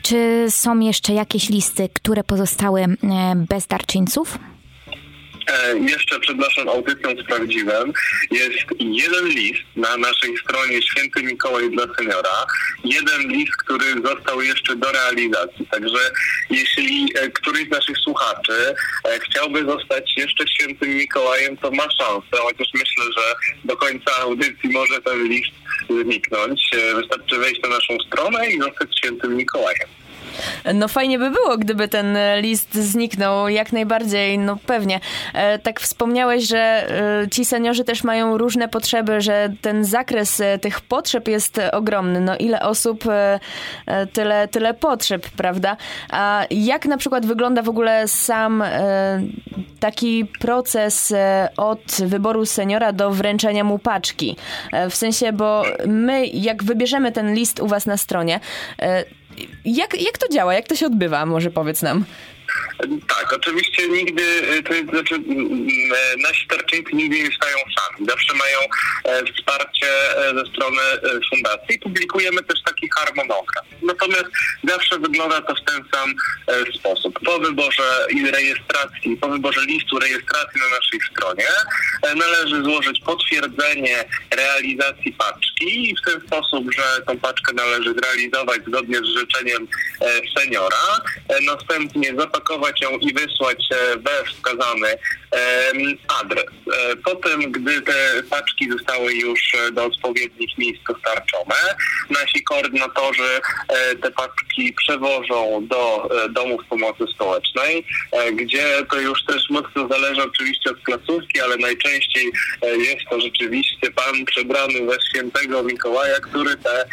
[0.02, 2.96] Czy są jeszcze jakieś listy, które pozostały e,
[3.48, 4.38] bez darczyńców?
[5.46, 7.92] E, jeszcze przed naszą audycją sprawdziłem,
[8.30, 12.46] jest jeden list na naszej stronie Święty Mikołaj dla Seniora,
[12.84, 15.66] jeden list, który został jeszcze do realizacji.
[15.70, 15.98] Także
[16.50, 18.74] jeśli e, któryś z naszych słuchaczy
[19.04, 23.34] e, chciałby zostać jeszcze Świętym Mikołajem, to ma szansę, chociaż myślę, że
[23.64, 25.52] do końca audycji może ten list
[25.90, 26.70] zniknąć.
[26.94, 29.88] Wystarczy wejść na naszą stronę i zostać Świętym Mikołajem.
[30.74, 35.00] No fajnie by było, gdyby ten list zniknął, jak najbardziej, no pewnie.
[35.34, 36.58] E, tak wspomniałeś, że
[37.22, 42.20] e, ci seniorzy też mają różne potrzeby, że ten zakres e, tych potrzeb jest ogromny.
[42.20, 43.04] No ile osób,
[44.12, 45.76] tyle, tyle potrzeb, prawda?
[46.10, 48.64] A jak na przykład wygląda w ogóle sam
[49.80, 51.14] taki proces
[51.56, 54.36] od wyboru seniora do wręczenia mu paczki?
[54.90, 58.40] W sensie, bo my, jak wybierzemy ten list u was na stronie,
[59.64, 60.54] jak, jak to działa?
[60.54, 61.26] Jak to się odbywa?
[61.26, 62.04] Może powiedz nam.
[63.08, 68.06] Tak, oczywiście nigdy, y, to jest, znaczy y, nasi darczyńcy nigdy nie stają sami.
[68.08, 68.58] Zawsze mają
[69.04, 69.86] e, wsparcie
[70.16, 70.98] e, ze strony e,
[71.30, 71.78] fundacji.
[71.78, 73.64] Publikujemy też taki harmonogram.
[73.82, 74.24] Natomiast
[74.64, 76.14] zawsze wygląda to w ten sam
[76.74, 77.20] sposób.
[77.24, 81.46] Po wyborze rejestracji, po wyborze listu rejestracji na naszej stronie
[82.16, 84.04] należy złożyć potwierdzenie
[84.36, 89.68] realizacji paczki i w ten sposób, że tą paczkę należy zrealizować zgodnie z życzeniem
[90.38, 91.00] seniora.
[91.42, 94.88] Następnie zapakować zapakować ją i wysłać e, we wskazany
[96.20, 96.44] adres.
[96.44, 101.54] E, potem, gdy te paczki zostały już e, do odpowiednich miejsc dostarczone,
[102.10, 103.40] nasi koordynatorzy
[104.02, 107.86] te paczki przewożą do domów pomocy społecznej,
[108.32, 112.32] gdzie to już też mocno zależy oczywiście od placówki, ale najczęściej
[112.62, 116.84] jest to rzeczywiście pan przebrany ze świętego Mikołaja, który te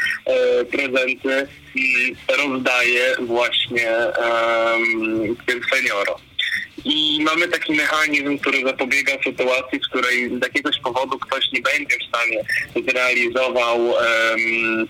[0.72, 1.48] prezenty
[2.38, 6.22] rozdaje właśnie um, tym seniorom.
[6.86, 11.96] I mamy taki mechanizm, który zapobiega sytuacji, w której z jakiegoś powodu ktoś nie będzie
[12.00, 12.44] w stanie
[12.88, 14.88] zrealizował um,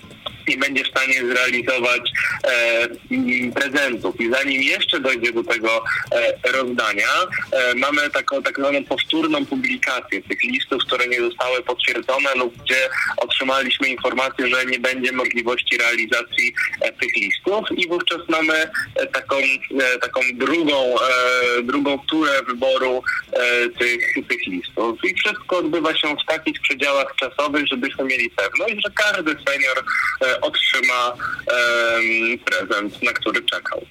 [0.47, 2.01] nie będzie w stanie zrealizować
[2.43, 4.21] e, prezentów.
[4.21, 7.07] I zanim jeszcze dojdzie do tego e, rozdania,
[7.51, 12.89] e, mamy taką tak zwaną powtórną publikację tych listów, które nie zostały potwierdzone lub gdzie
[13.17, 16.53] otrzymaliśmy informację, że nie będzie możliwości realizacji
[17.01, 18.53] tych listów i wówczas mamy
[19.13, 19.35] taką,
[20.01, 20.95] taką drugą,
[21.63, 23.03] drugą turę wyboru
[23.79, 24.99] tych, tych listów.
[25.03, 29.83] I wszystko odbywa się w takich przedziałach czasowych, żebyśmy mieli pewność, że każdy senior
[30.41, 31.13] otrzyma
[32.45, 33.85] prezent, na który czekał.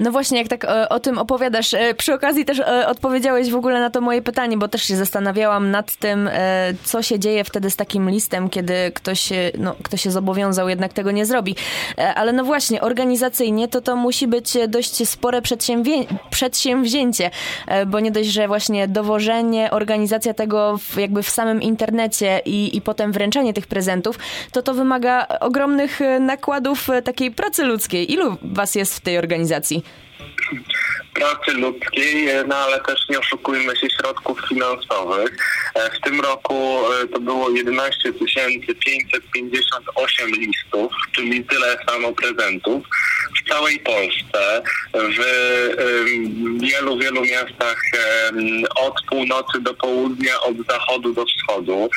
[0.00, 3.50] No właśnie, jak tak o, e, o, tym opowiadasz, e, przy okazji też e, odpowiedziałeś
[3.50, 6.30] w ogóle na to moje pytanie, bo też się zastanawiałam nad tym,
[6.84, 11.10] co się dzieje wtedy z takim listem, kiedy ktoś, no, ktoś się zobowiązał, jednak tego
[11.10, 11.56] nie zrobi.
[12.14, 15.42] Ale no właśnie, organizacyjnie to to musi być dość spore
[16.30, 17.30] przedsięwzięcie,
[17.86, 22.80] bo nie dość, że właśnie dowożenie, organizacja tego w, jakby w samym internecie i, i
[22.80, 24.18] potem wręczenie tych prezentów,
[24.52, 28.12] to to wymaga ogromnych nakładów takiej pracy ludzkiej.
[28.12, 29.61] Ilu was jest w tej organizacji?
[29.62, 29.82] Organizacji?
[31.14, 35.30] Pracy ludzkiej, no ale też nie oszukujmy się środków finansowych.
[35.74, 42.84] E, w tym roku e, to było 11 558 listów, czyli tyle samo prezentów
[43.36, 44.62] w całej Polsce,
[44.94, 45.18] w
[46.60, 47.82] wielu, wielu miastach
[48.76, 51.90] od północy do południa, od zachodu do wschodu.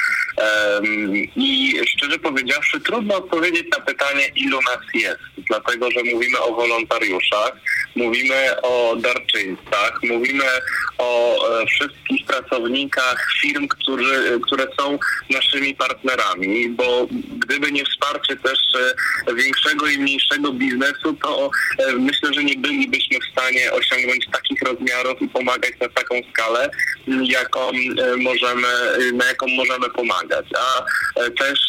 [1.36, 5.19] I szczerze powiedziawszy, trudno odpowiedzieć na pytanie, ilu nas jest,
[5.49, 7.51] dlatego że mówimy o wolontariuszach,
[7.95, 8.14] mówimy
[8.61, 10.43] o darczyńcach, mówimy
[10.97, 14.99] o e, wszystkich pracownikach firm, którzy, które są
[15.30, 17.07] naszymi partnerami, bo
[17.45, 18.59] gdyby nie wsparcie też
[19.28, 21.49] e, większego i mniejszego biznesu, to
[21.80, 26.70] e, myślę, że nie bylibyśmy w stanie osiągnąć takich rozmiarów i pomagać na taką skalę,
[27.24, 27.59] jaką
[28.18, 28.68] możemy,
[29.13, 30.45] na jaką możemy pomagać.
[30.57, 30.86] A
[31.30, 31.59] też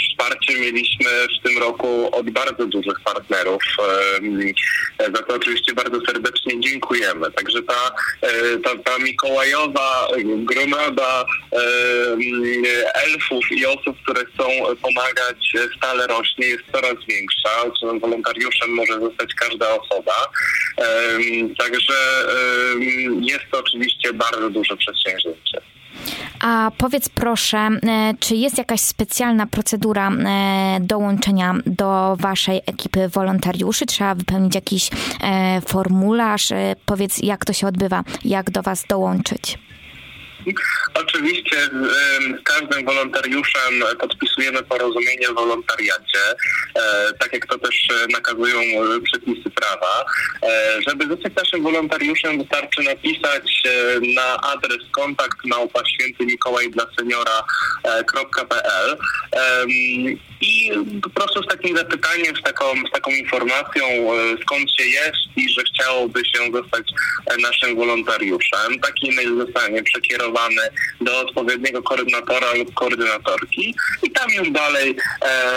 [0.00, 1.10] wsparcie mieliśmy
[1.40, 3.62] w tym roku od bardzo dużych partnerów.
[4.98, 7.30] Za to oczywiście bardzo serdecznie dziękujemy.
[7.30, 7.90] Także ta,
[8.64, 11.24] ta, ta Mikołajowa gromada
[12.94, 14.44] elfów i osób, które chcą
[14.82, 17.50] pomagać stale rośnie, jest coraz większa.
[18.00, 20.30] Wolontariuszem może zostać każda osoba.
[21.58, 21.94] Także
[23.20, 25.60] jest to oczywiście bardzo duże przedsięwzięcie.
[26.40, 33.86] A powiedz proszę, e, czy jest jakaś specjalna procedura e, dołączenia do waszej ekipy wolontariuszy?
[33.86, 34.90] Trzeba wypełnić jakiś
[35.22, 36.48] e, formularz?
[36.86, 39.58] Powiedz, jak to się odbywa, jak do was dołączyć?
[40.94, 41.56] Oczywiście
[42.40, 46.18] z każdym wolontariuszem podpisujemy porozumienie o wolontariacie,
[46.74, 48.60] e, tak jak to też nakazują
[49.04, 50.04] przepisy prawa.
[50.42, 56.86] E, żeby zostać naszym wolontariuszem wystarczy napisać e, na adres kontakt małpa święty Mikołaj dla
[56.98, 58.96] seniora.pl
[60.40, 60.70] i
[61.02, 63.86] po prostu z takim zapytaniem, z taką, z taką informacją
[64.42, 66.92] skąd się jest i że chciałoby się zostać
[67.42, 68.80] naszym wolontariuszem.
[68.82, 70.70] Taki e-mail zostanie przekierowany skierowany
[71.00, 74.96] do odpowiedniego koordynatora lub koordynatorki i tam już dalej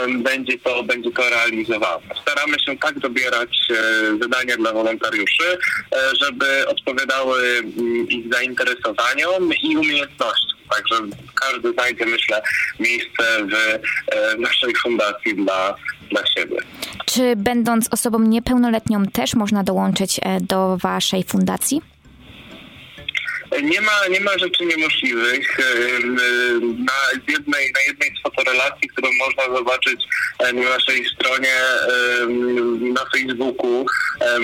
[0.08, 2.04] będzie, to, będzie to realizowane.
[2.22, 3.58] Staramy się tak dobierać
[4.22, 5.58] zadania dla wolontariuszy,
[6.22, 10.60] żeby odpowiadały mm, ich zainteresowaniom i umiejętnościom.
[10.76, 10.96] Także
[11.36, 12.42] każdy znajdzie, myślę,
[12.80, 15.76] miejsce w naszej fundacji dla,
[16.12, 16.58] dla siebie.
[17.06, 21.93] Czy będąc osobą niepełnoletnią też można dołączyć e, do Waszej fundacji?
[23.62, 25.58] Nie ma, nie ma rzeczy niemożliwych.
[26.64, 26.94] Na
[27.28, 30.02] jednej, na jednej z fotorelacji, którą można zobaczyć
[30.54, 31.54] na naszej stronie
[32.94, 33.86] na Facebooku,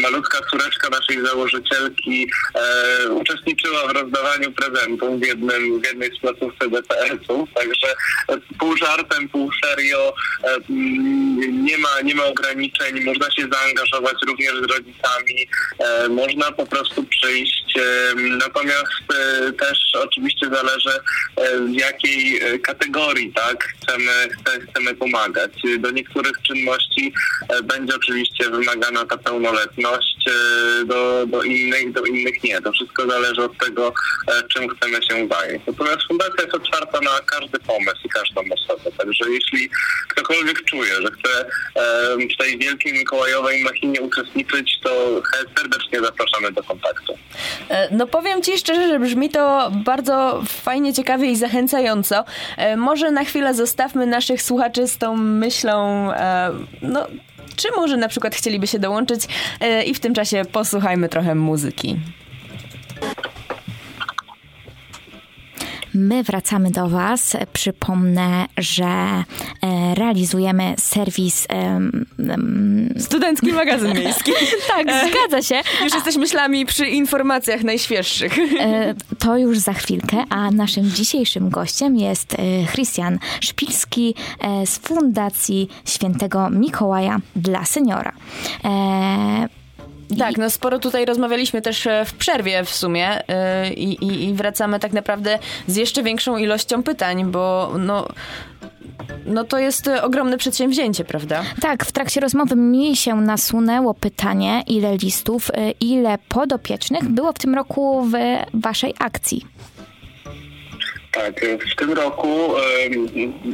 [0.01, 2.31] malutka córeczka naszej założycielki
[3.11, 7.95] uczestniczyła w rozdawaniu prezentów w, jednym, w jednej z placówce DPS-ów, także
[8.59, 10.13] pół żartem, pół serio
[11.49, 15.49] nie ma, nie ma ograniczeń, można się zaangażować również z rodzicami,
[16.09, 17.79] można po prostu przyjść.
[18.15, 18.98] Natomiast
[19.59, 20.89] też oczywiście zależy
[21.35, 24.29] e, w jakiej e, kategorii tak chcemy,
[24.69, 25.51] chcemy pomagać.
[25.79, 27.13] Do niektórych czynności
[27.63, 30.18] będzie oczywiście wymagana ta pełnoletność,
[30.85, 32.61] do, do innych, do innych nie.
[32.61, 33.93] To wszystko zależy od tego,
[34.53, 35.61] czym chcemy się zająć.
[35.67, 38.91] Natomiast fundacja jest otwarta na każdy pomysł i każdą osobę.
[38.97, 39.69] Także jeśli
[40.07, 41.45] ktokolwiek czuje, że chce
[42.33, 45.21] w tej wielkiej mikołajowej machinie uczestniczyć, to
[45.57, 47.17] serdecznie zapraszamy do kontaktu.
[47.91, 52.25] No powiem Ci szczerze, że brzmi to bardzo fajnie, ciekawie i zachęcająco.
[52.57, 56.51] E, może na chwilę zostawmy naszych słuchaczy z tą myślą, e,
[56.81, 57.07] no,
[57.59, 59.21] czy może na przykład chcieliby się dołączyć
[59.59, 61.99] e, i w tym czasie posłuchajmy trochę muzyki.
[65.93, 67.37] My wracamy do Was.
[67.53, 69.23] Przypomnę, że e,
[69.95, 71.47] realizujemy serwis.
[72.97, 74.31] Studencki magazyn miejski.
[74.75, 75.61] tak, zgadza się.
[75.83, 78.37] Już jesteś myślami przy informacjach najświeższych.
[78.59, 82.37] E, to już za chwilkę, a naszym dzisiejszym gościem jest e,
[82.73, 84.15] Christian Szpilski
[84.65, 88.13] z Fundacji Świętego Mikołaja dla Seniora.
[90.17, 93.23] Tak, no sporo tutaj rozmawialiśmy też e, w przerwie w sumie
[93.67, 98.07] yy, i, i wracamy tak naprawdę z jeszcze większą ilością pytań, bo no
[99.25, 101.43] no to jest e, ogromne przedsięwzięcie, prawda?
[101.61, 107.55] Tak, w trakcie rozmowy mi się nasunęło pytanie, ile listów, ile podopiecznych było w tym
[107.55, 108.13] roku w
[108.53, 109.45] waszej akcji.
[111.19, 112.53] Tak, w tym roku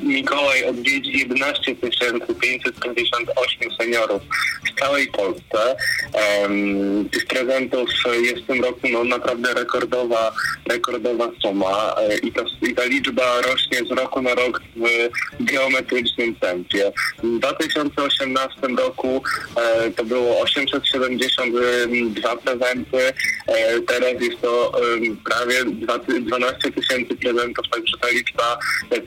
[0.04, 4.22] Mikołaj odwiedzi 11 558 seniorów
[4.66, 5.76] w całej Polsce.
[7.12, 7.90] Tych prezentów
[8.22, 10.32] jest w tym roku no, naprawdę rekordowa,
[10.70, 15.10] rekordowa suma e, i, i ta liczba rośnie z roku na rok w
[15.40, 16.92] geometrycznym tempie.
[17.24, 19.24] W 2018 roku
[19.58, 23.14] e, to było 872 prezenty,
[23.48, 24.72] e, teraz jest to
[25.26, 25.66] prawie
[26.20, 28.60] 12 tysięcy prezentów to także ta liczba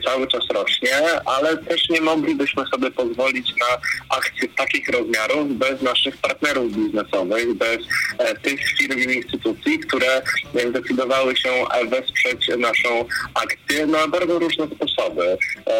[0.05, 3.77] cały czas rośnie, ale też nie moglibyśmy sobie pozwolić na
[4.17, 7.77] akcje takich rozmiarów bez naszych partnerów biznesowych, bez
[8.17, 10.21] e, tych firm i instytucji, które
[10.69, 11.49] zdecydowały się
[11.89, 15.37] wesprzeć naszą akcję na bardzo różne sposoby.
[15.67, 15.77] E,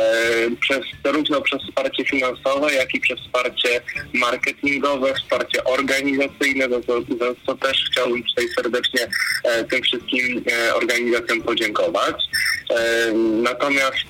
[0.62, 3.82] przez, zarówno przez wsparcie finansowe, jak i przez wsparcie
[4.14, 9.08] marketingowe, wsparcie organizacyjne, za co, za co też chciałbym tutaj serdecznie
[9.44, 10.44] e, tym wszystkim
[10.76, 12.16] organizacjom podziękować.
[13.44, 14.06] Natomiast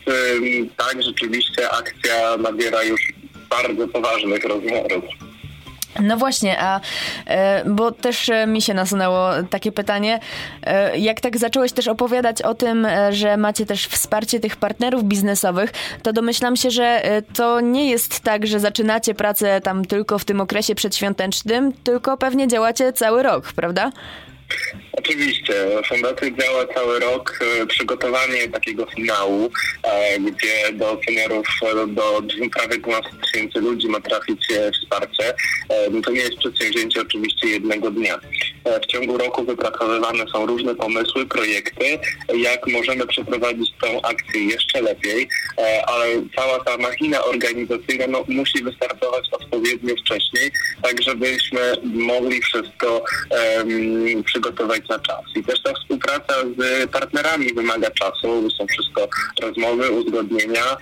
[0.78, 3.14] tak, rzeczywiście akcja nabiera już
[3.49, 5.03] bardzo poważnych rozmiarów.
[6.01, 6.82] No właśnie, a
[7.28, 10.20] e, bo też e, mi się nasunęło takie pytanie,
[10.64, 15.72] e, jak tak zacząłeś też opowiadać o tym, że macie też wsparcie tych partnerów biznesowych,
[16.03, 17.01] to domyślam się, że
[17.34, 22.47] to nie jest tak, że zaczynacie pracę tam tylko w tym okresie przedświątecznym, tylko pewnie
[22.47, 23.91] działacie cały rok, prawda?
[25.00, 25.54] Oczywiście.
[25.88, 27.39] Fundacja działa cały rok.
[27.62, 29.52] E, przygotowanie takiego finału,
[29.84, 32.22] e, gdzie do seniorów, e, do
[32.54, 35.34] prawie 12 tysięcy ludzi ma trafić wsparcie,
[35.91, 38.20] no to nie jest przedsięwzięcie oczywiście jednego dnia.
[38.84, 42.00] W ciągu roku wypracowywane są różne pomysły, projekty,
[42.38, 45.28] jak możemy przeprowadzić tę akcję jeszcze lepiej,
[45.88, 53.04] ale cała ta machina organizacyjna no, musi wystartować odpowiednio wcześniej, tak żebyśmy mogli wszystko
[53.58, 55.22] um, przygotować na czas.
[55.36, 59.08] I też ta współpraca z partnerami wymaga czasu, to są wszystko
[59.42, 60.78] rozmowy, uzgodnienia,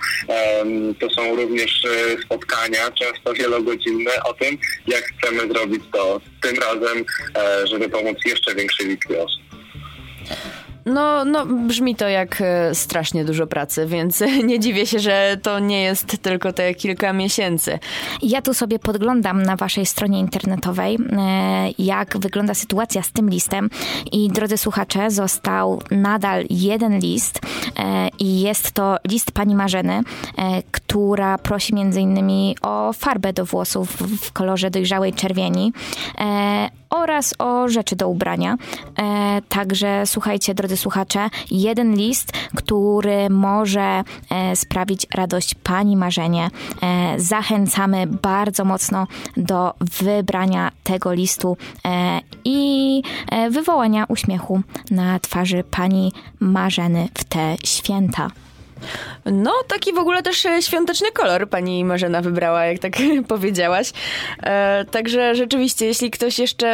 [1.00, 7.04] to są również e, spotkania, często wielogodzinne o tym, jak chcemy zrobić to tym razem,
[7.36, 9.42] e, żeby pomóc jeszcze większej liczbie osób.
[10.88, 15.58] No, no, brzmi to jak e, strasznie dużo pracy, więc nie dziwię się, że to
[15.58, 17.78] nie jest tylko te kilka miesięcy.
[18.22, 23.70] Ja tu sobie podglądam na waszej stronie internetowej, e, jak wygląda sytuacja z tym listem.
[24.12, 27.40] I drodzy słuchacze, został nadal jeden list
[27.78, 30.02] e, i jest to list pani Marzeny,
[30.70, 35.72] która prosi między innymi o farbę do włosów w kolorze dojrzałej czerwieni
[36.90, 38.56] oraz o rzeczy do ubrania.
[38.98, 46.50] E, także słuchajcie, drodzy słuchacze, jeden list, który może e, sprawić radość Pani Marzenie.
[46.82, 54.60] E, zachęcamy bardzo mocno do wybrania tego listu e, i e, wywołania uśmiechu
[54.90, 58.30] na twarzy Pani Marzeny w te święta.
[59.32, 62.92] No, taki w ogóle też e, świąteczny kolor pani Marzena wybrała, jak tak
[63.28, 63.92] powiedziałaś.
[64.42, 66.68] E, także rzeczywiście, jeśli ktoś jeszcze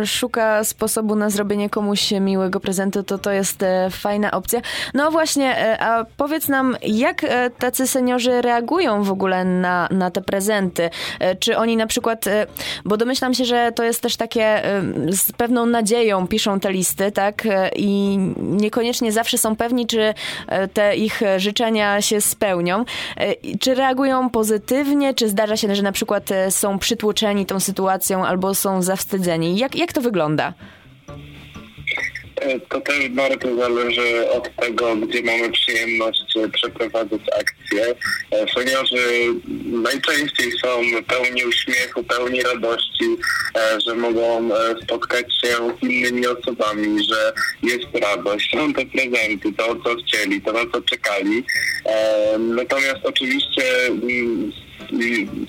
[0.00, 4.60] e, szuka sposobu na zrobienie komuś miłego prezentu, to to jest e, fajna opcja.
[4.94, 7.26] No właśnie, a powiedz nam, jak
[7.58, 10.90] tacy seniorzy reagują w ogóle na, na te prezenty?
[11.40, 12.24] czy oni na przykład,
[12.84, 14.62] bo domyślam się, że to jest też takie
[15.08, 17.42] z pewną nadzieją piszą te listy, tak?
[17.76, 20.14] I niekoniecznie zawsze są pewni, czy
[20.74, 22.84] te ich życzenia się spełnią.
[23.16, 28.26] E, czy reagują pozytywnie, czy zdarza się, że na przykład e, są przytłoczeni tą sytuacją
[28.26, 29.58] albo są zawstydzeni?
[29.58, 30.52] Jak, jak to wygląda?
[32.40, 37.94] E, to też bardzo zależy od tego, gdzie mamy przyjemność przeprowadzać akcje.
[38.54, 39.26] Seniorzy
[39.64, 43.04] najczęściej są pełni uśmiechu, pełni radości,
[43.86, 44.50] że mogą
[44.82, 47.32] spotkać się z innymi osobami, że
[47.62, 51.44] jest radość, są te prezenty, to co chcieli, to na co czekali.
[52.38, 54.52] Natomiast oczywiście mm,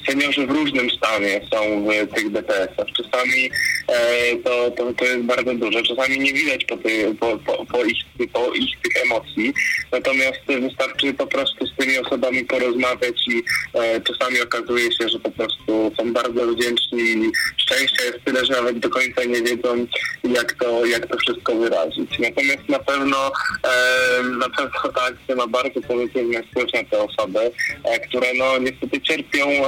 [0.07, 2.87] seniorzy w różnym stanie są w tych DPS-ach.
[2.97, 3.51] Czasami
[3.87, 7.83] e, to, to, to jest bardzo duże, czasami nie widać po, ty, po, po, po,
[7.83, 7.97] ich,
[8.33, 9.53] po ich tych emocji,
[9.91, 15.31] natomiast wystarczy po prostu z tymi osobami porozmawiać i e, czasami okazuje się, że po
[15.31, 19.85] prostu są bardzo wdzięczni i szczęścia jest tyle, że nawet do końca nie wiedzą,
[20.23, 22.19] jak to, jak to wszystko wyrazić.
[22.19, 23.31] Natomiast na pewno
[23.63, 27.39] e, na pewno ta akcja ma bardzo pozytywny wpływ na te osoby,
[27.83, 29.20] e, które no niestety cierpią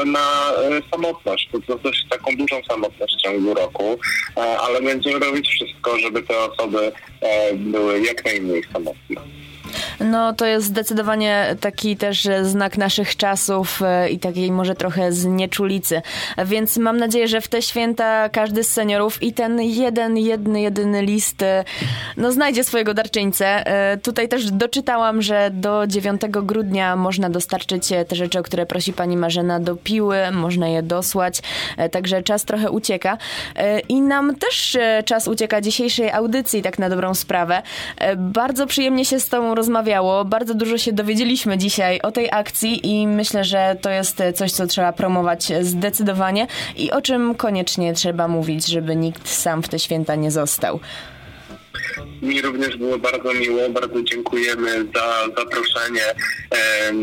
[0.05, 3.99] na e, samotność, to, też taką dużą samotność w ciągu roku,
[4.37, 6.91] e, ale będziemy robić wszystko, żeby te osoby
[7.21, 9.42] e, były jak najmniej samotne.
[9.99, 16.01] No to jest zdecydowanie taki też znak naszych czasów e, i takiej może trochę znieczulicy.
[16.45, 21.01] Więc mam nadzieję, że w te święta każdy z seniorów i ten jeden, jedny, jedyny
[21.01, 21.63] list e,
[22.17, 23.67] no znajdzie swojego darczyńcę.
[23.67, 28.93] E, tutaj też doczytałam, że do 9 grudnia można dostarczyć te rzeczy, o które prosi
[28.93, 31.41] pani Marzena do piły, można je dosłać,
[31.91, 33.17] także czas trochę ucieka.
[33.89, 37.61] I nam też czas ucieka dzisiejszej audycji, tak na dobrą sprawę.
[38.17, 40.25] Bardzo przyjemnie się z tą rozmawiało.
[40.25, 44.67] Bardzo dużo się dowiedzieliśmy dzisiaj o tej akcji i myślę, że to jest coś, co
[44.67, 50.15] trzeba promować zdecydowanie i o czym koniecznie trzeba mówić, żeby nikt sam w te święta
[50.15, 50.79] nie został.
[52.21, 56.03] Mi również było bardzo miło, bardzo dziękujemy za zaproszenie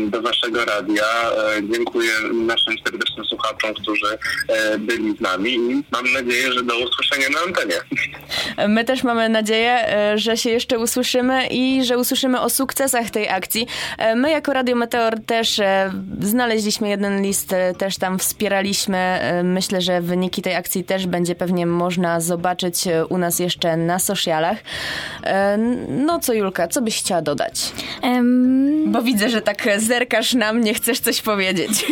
[0.09, 1.03] do waszego radia.
[1.03, 4.17] E, dziękuję naszym serdecznym słuchaczom, którzy
[4.47, 7.75] e, byli z nami i mam nadzieję, że do usłyszenia na antenie.
[8.67, 13.29] My też mamy nadzieję, e, że się jeszcze usłyszymy i że usłyszymy o sukcesach tej
[13.29, 13.67] akcji.
[14.15, 15.61] My jako Radio Meteor też
[16.19, 19.19] znaleźliśmy jeden list, też tam wspieraliśmy.
[19.43, 24.60] Myślę, że wyniki tej akcji też będzie pewnie można zobaczyć u nas jeszcze na socialach.
[25.23, 25.57] E,
[25.89, 27.71] no co Julka, co byś chciała dodać?
[28.03, 28.91] Um...
[28.91, 31.85] Bo widzę, że tak zerkasz na mnie, chcesz coś powiedzieć.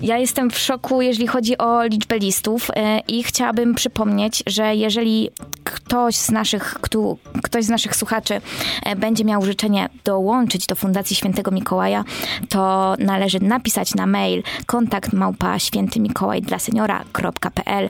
[0.00, 5.30] Ja jestem w szoku, jeżeli chodzi o liczbę listów e, i chciałabym przypomnieć, że jeżeli
[5.64, 8.40] ktoś z naszych, kto, ktoś z naszych słuchaczy
[8.82, 12.04] e, będzie miał życzenie dołączyć do Fundacji Świętego Mikołaja,
[12.48, 17.88] to należy napisać na mail kontakt małpa święty Mikołaj dla seniora.pl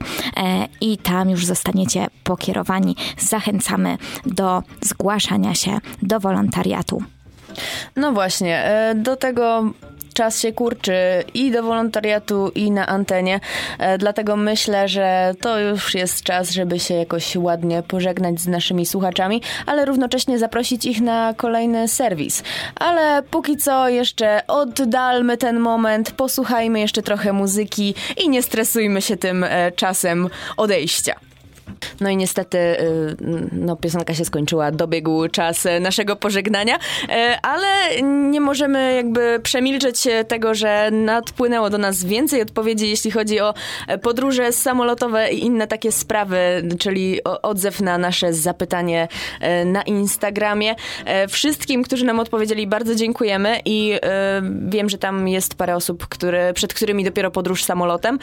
[0.80, 2.96] i tam już zostaniecie pokierowani.
[3.18, 7.02] Zachęcamy do zgłaszania się do wolontariatu.
[7.96, 9.72] No właśnie, e, do tego
[10.16, 10.94] czas się kurczy
[11.34, 13.40] i do wolontariatu, i na antenie.
[13.78, 18.86] E, dlatego myślę, że to już jest czas, żeby się jakoś ładnie pożegnać z naszymi
[18.86, 22.42] słuchaczami, ale równocześnie zaprosić ich na kolejny serwis.
[22.76, 29.16] Ale póki co jeszcze oddalmy ten moment, posłuchajmy jeszcze trochę muzyki i nie stresujmy się
[29.16, 31.25] tym e, czasem odejścia.
[32.00, 33.16] No i niestety y,
[33.52, 37.66] no, piosenka się skończyła, dobiegł czas naszego pożegnania, e, ale
[38.30, 43.54] nie możemy jakby przemilczeć tego, że nadpłynęło do nas więcej odpowiedzi, jeśli chodzi o
[44.02, 46.38] podróże samolotowe i inne takie sprawy,
[46.78, 49.08] czyli odzew na nasze zapytanie
[49.40, 50.74] e, na Instagramie.
[51.04, 53.98] E, wszystkim, którzy nam odpowiedzieli, bardzo dziękujemy i
[54.68, 58.18] wiem, że tam jest parę osób, które, przed którymi dopiero podróż samolotem,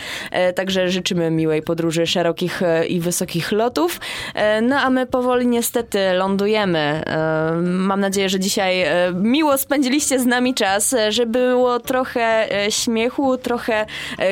[0.55, 3.99] także życzymy miłej podróży, szerokich i wysokich lotów lotów.
[4.33, 6.79] E, no a my powoli niestety lądujemy.
[6.79, 13.37] E, mam nadzieję, że dzisiaj e, miło spędziliście z nami czas, że było trochę śmiechu,
[13.37, 13.85] trochę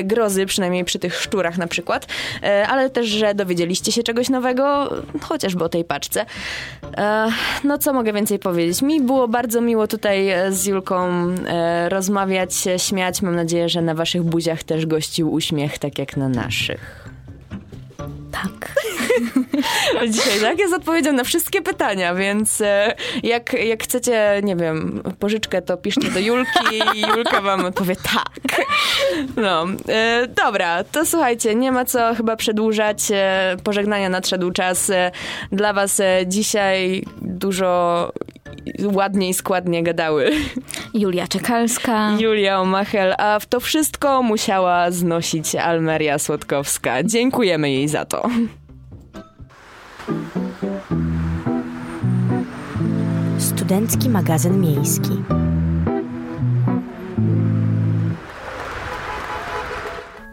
[0.03, 2.07] grozy, przynajmniej przy tych szczurach na przykład,
[2.69, 4.89] ale też, że dowiedzieliście się czegoś nowego,
[5.21, 6.25] chociażby o tej paczce.
[7.63, 8.81] No co mogę więcej powiedzieć?
[8.81, 11.27] Mi było bardzo miło tutaj z Julką
[11.89, 13.21] rozmawiać, śmiać.
[13.21, 17.11] Mam nadzieję, że na waszych buziach też gościł uśmiech, tak jak na naszych.
[18.31, 18.75] Tak.
[20.13, 25.61] Dzisiaj tak jest odpowiedzią na wszystkie pytania, więc e, jak, jak chcecie, nie wiem, pożyczkę,
[25.61, 26.59] to piszcie do Julki
[26.95, 28.61] i Julka wam odpowie tak.
[29.35, 33.11] No, e, dobra, to słuchajcie, nie ma co chyba przedłużać.
[33.11, 34.91] E, pożegnania nadszedł czas.
[35.51, 38.11] Dla was dzisiaj dużo
[38.83, 40.31] ładniej, składnie gadały.
[40.93, 42.17] Julia Czekalska.
[42.19, 47.03] Julia Omachel, a w to wszystko musiała znosić Almeria Słodkowska.
[47.03, 48.20] Dziękujemy jej za to.
[53.39, 55.23] Studencki magazyn miejski.